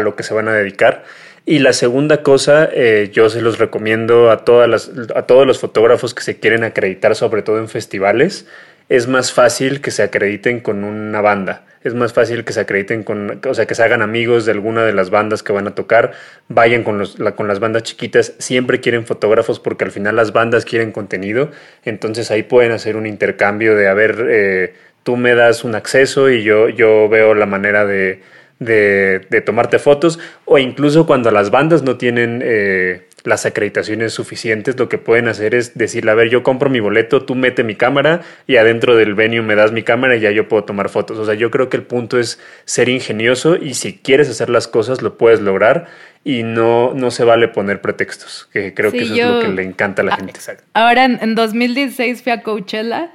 [0.00, 1.04] lo que se van a dedicar.
[1.48, 5.60] Y la segunda cosa, eh, yo se los recomiendo a, todas las, a todos los
[5.60, 8.48] fotógrafos que se quieren acreditar, sobre todo en festivales.
[8.88, 11.64] Es más fácil que se acrediten con una banda.
[11.84, 14.84] Es más fácil que se acrediten con, o sea, que se hagan amigos de alguna
[14.84, 16.14] de las bandas que van a tocar.
[16.48, 18.34] Vayan con, los, con las bandas chiquitas.
[18.38, 21.52] Siempre quieren fotógrafos porque al final las bandas quieren contenido.
[21.84, 24.74] Entonces ahí pueden hacer un intercambio de, a ver, eh,
[25.04, 28.20] tú me das un acceso y yo, yo veo la manera de,
[28.58, 34.88] de, tomarte fotos o incluso cuando las bandas no tienen eh, las acreditaciones suficientes, lo
[34.88, 38.22] que pueden hacer es decirle, a ver, yo compro mi boleto, tú mete mi cámara
[38.46, 41.18] y adentro del venue me das mi cámara y ya yo puedo tomar fotos.
[41.18, 44.68] O sea, yo creo que el punto es ser ingenioso y si quieres hacer las
[44.68, 45.86] cosas lo puedes lograr
[46.24, 49.62] y no, no se vale poner pretextos, que creo que eso es lo que le
[49.62, 50.40] encanta a la gente.
[50.74, 53.12] Ahora, en, en 2016 fui a Coachella,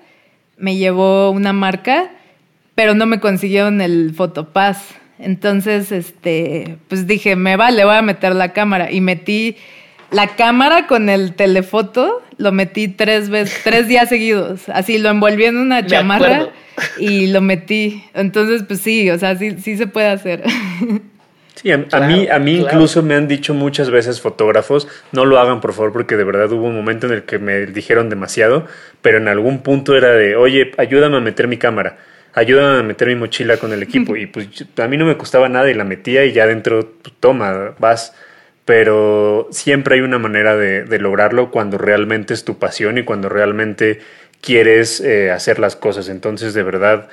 [0.58, 2.12] me llevó una marca,
[2.76, 5.01] pero no me consiguieron el Fotopass.
[5.22, 8.92] Entonces, este, pues dije, me vale, voy a meter la cámara.
[8.92, 9.58] Y metí
[10.12, 14.70] la cámara con el telefoto, lo metí tres veces, tres días seguidos.
[14.70, 16.50] Así lo envolví en una chamarra
[16.98, 18.04] y lo metí.
[18.14, 20.44] Entonces, pues sí, o sea, sí, sí se puede hacer.
[21.56, 25.62] Sí, a, mí, a mí incluso me han dicho muchas veces fotógrafos, no lo hagan
[25.62, 28.66] por favor porque de verdad hubo un momento en el que me dijeron demasiado,
[29.04, 31.98] pero en algún punto era de, oye, ayúdame a meter mi cámara,
[32.34, 34.16] ayúdame a meter mi mochila con el equipo.
[34.16, 37.16] Y pues a mí no me costaba nada y la metía y ya dentro, pues,
[37.20, 38.14] toma, vas.
[38.66, 43.28] Pero siempre hay una manera de, de, lograrlo cuando realmente es tu pasión y cuando
[43.28, 44.00] realmente
[44.40, 46.10] quieres eh, hacer las cosas.
[46.10, 47.10] Entonces, de verdad,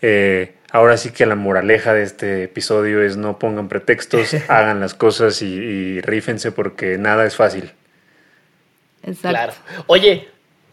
[0.00, 4.94] eh, ahora sí que la moraleja de este episodio es no pongan pretextos, hagan las
[4.94, 7.72] cosas y, y rífense porque nada es fácil.
[9.02, 9.28] Exacto.
[9.30, 9.52] Claro.
[9.86, 10.28] Oye,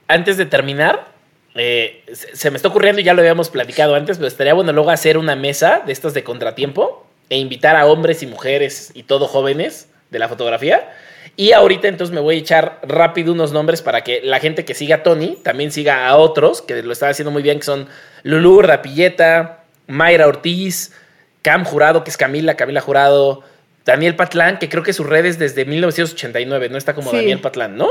[0.08, 1.08] antes de terminar,
[1.56, 4.91] eh, se me está ocurriendo y ya lo habíamos platicado antes, pero estaría bueno luego
[4.91, 9.28] hacer una mesa de estas de contratiempo e invitar a hombres y mujeres y todo
[9.28, 10.89] jóvenes de la fotografía.
[11.36, 14.74] Y ahorita entonces me voy a echar rápido unos nombres para que la gente que
[14.74, 17.88] siga a Tony también siga a otros que lo están haciendo muy bien, que son
[18.24, 20.93] Lulú Rapilleta, Mayra Ortiz,
[21.41, 23.43] Cam Jurado, que es Camila, Camila Jurado,
[23.89, 27.87] Daniel Patlán, que creo que sus redes desde 1989, no está como Daniel Patlán, ¿no?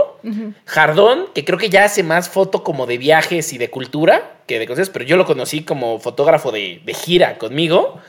[0.65, 4.61] Jardón, que creo que ya hace más foto como de viajes y de cultura que
[4.61, 8.01] de cosas, pero yo lo conocí como fotógrafo de, gira conmigo.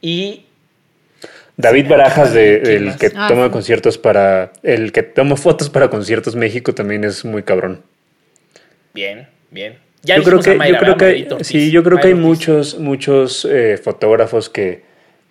[0.00, 0.46] Y.
[1.58, 4.52] David Barajas, de, el que ah, toma conciertos para.
[4.62, 7.82] El que toma fotos para conciertos México también es muy cabrón.
[8.94, 13.46] Bien, bien yo creo que, yo creo que sí, yo creo que hay muchos, muchos
[13.50, 14.83] eh, fotógrafos que,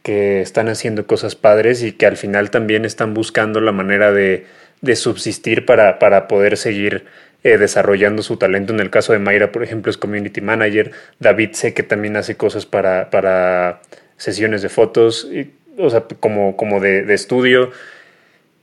[0.03, 4.45] que, están haciendo cosas padres y que al final también están buscando la manera de,
[4.81, 7.05] de subsistir para, para poder seguir
[7.43, 8.73] eh, desarrollando su talento.
[8.73, 10.91] En el caso de Mayra, por ejemplo, es community manager.
[11.19, 13.81] David sé que también hace cosas para, para
[14.15, 17.71] sesiones de fotos, y, o sea, como, como de, estudio.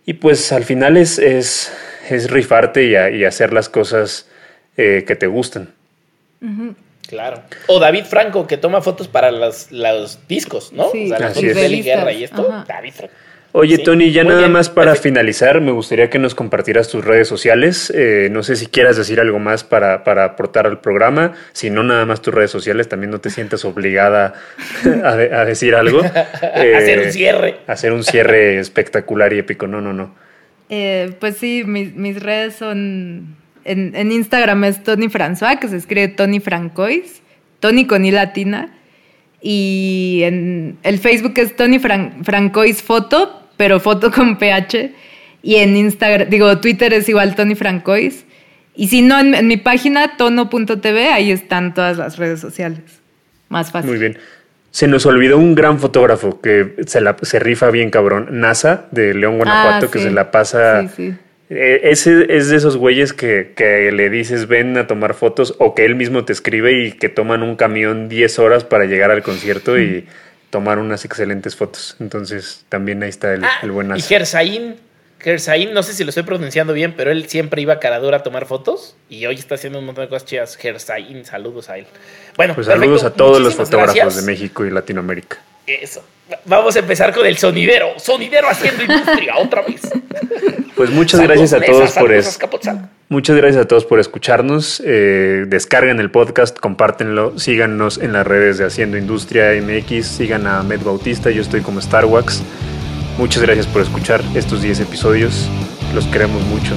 [0.07, 1.71] Y pues al final es, es,
[2.31, 4.29] rifarte y, y hacer las cosas
[4.79, 5.69] eh, que te gustan.
[7.11, 7.43] Claro.
[7.67, 9.69] O David Franco, que toma fotos para los,
[10.29, 10.91] discos, ¿no?
[10.93, 12.65] Sí, o sea, las fotos de guerra y esto.
[12.67, 13.15] David Franco.
[13.53, 17.93] Oye, Tony, ya nada más para finalizar, me gustaría que nos compartieras tus redes sociales.
[17.97, 21.33] Eh, no sé si quieras decir algo más para, para, aportar al programa.
[21.53, 24.35] Si no, nada más tus redes sociales, también no te sientas obligada
[25.05, 26.01] a, decir algo.
[26.05, 27.57] hacer un eh, cierre.
[27.67, 29.67] Hacer un cierre espectacular y épico.
[29.67, 30.15] No, no, no.
[30.69, 36.09] Eh, pues sí, mis, mis redes son en, Instagram es Tony François, que se escribe
[36.09, 37.23] Tony Francois,
[37.61, 38.73] Tony con I latina.
[39.43, 44.93] Y en el Facebook es Tony Francois Foto, pero foto con PH.
[45.43, 48.25] Y en Instagram, digo, Twitter es igual Tony Francois.
[48.75, 53.01] Y si no, en, mi página tono.tv, ahí están todas las redes sociales.
[53.49, 53.91] Más fácil.
[53.91, 54.19] Muy bien.
[54.71, 59.15] Se nos olvidó un gran fotógrafo que se, la, se rifa bien cabrón, NASA, de
[59.15, 61.17] León, Guanajuato, ah, que se la pasa sí, eh,
[61.51, 65.85] ese es de esos güeyes que, que, le dices ven a tomar fotos o que
[65.85, 69.77] él mismo te escribe y que toman un camión 10 horas para llegar al concierto
[69.79, 70.07] y
[70.51, 71.97] tomar unas excelentes fotos.
[71.99, 74.77] Entonces también ahí está el, ah, buen Y Gersaín,
[75.19, 78.23] Gersaín, no sé si lo estoy pronunciando bien, pero él siempre iba a Caradura a
[78.23, 80.57] tomar fotos y hoy está haciendo un montón de cosas chidas.
[80.57, 81.87] Gersaín, saludos a él.
[82.37, 85.39] Bueno, pues saludos a todos los fotógrafos de México y Latinoamérica.
[85.67, 86.05] Eso.
[86.45, 87.99] Vamos a empezar con el sonidero.
[87.99, 89.81] Sonidero haciendo industria otra vez.
[90.77, 92.11] Pues muchas gracias a todos por
[93.09, 94.83] Muchas gracias a todos por escucharnos.
[94.85, 100.63] Eh, descarguen el podcast, compártenlo, síganos en las redes de Haciendo Industria MX, sigan a
[100.63, 102.43] Med Bautista, yo estoy como Starwax.
[103.19, 105.49] Muchas gracias por escuchar estos 10 episodios.
[105.95, 106.75] Los queremos mucho.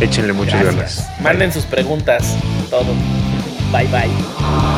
[0.00, 1.08] Échenle muchas ganas.
[1.20, 2.36] Manden sus preguntas,
[2.70, 2.94] todo.
[3.70, 4.77] Bye bye.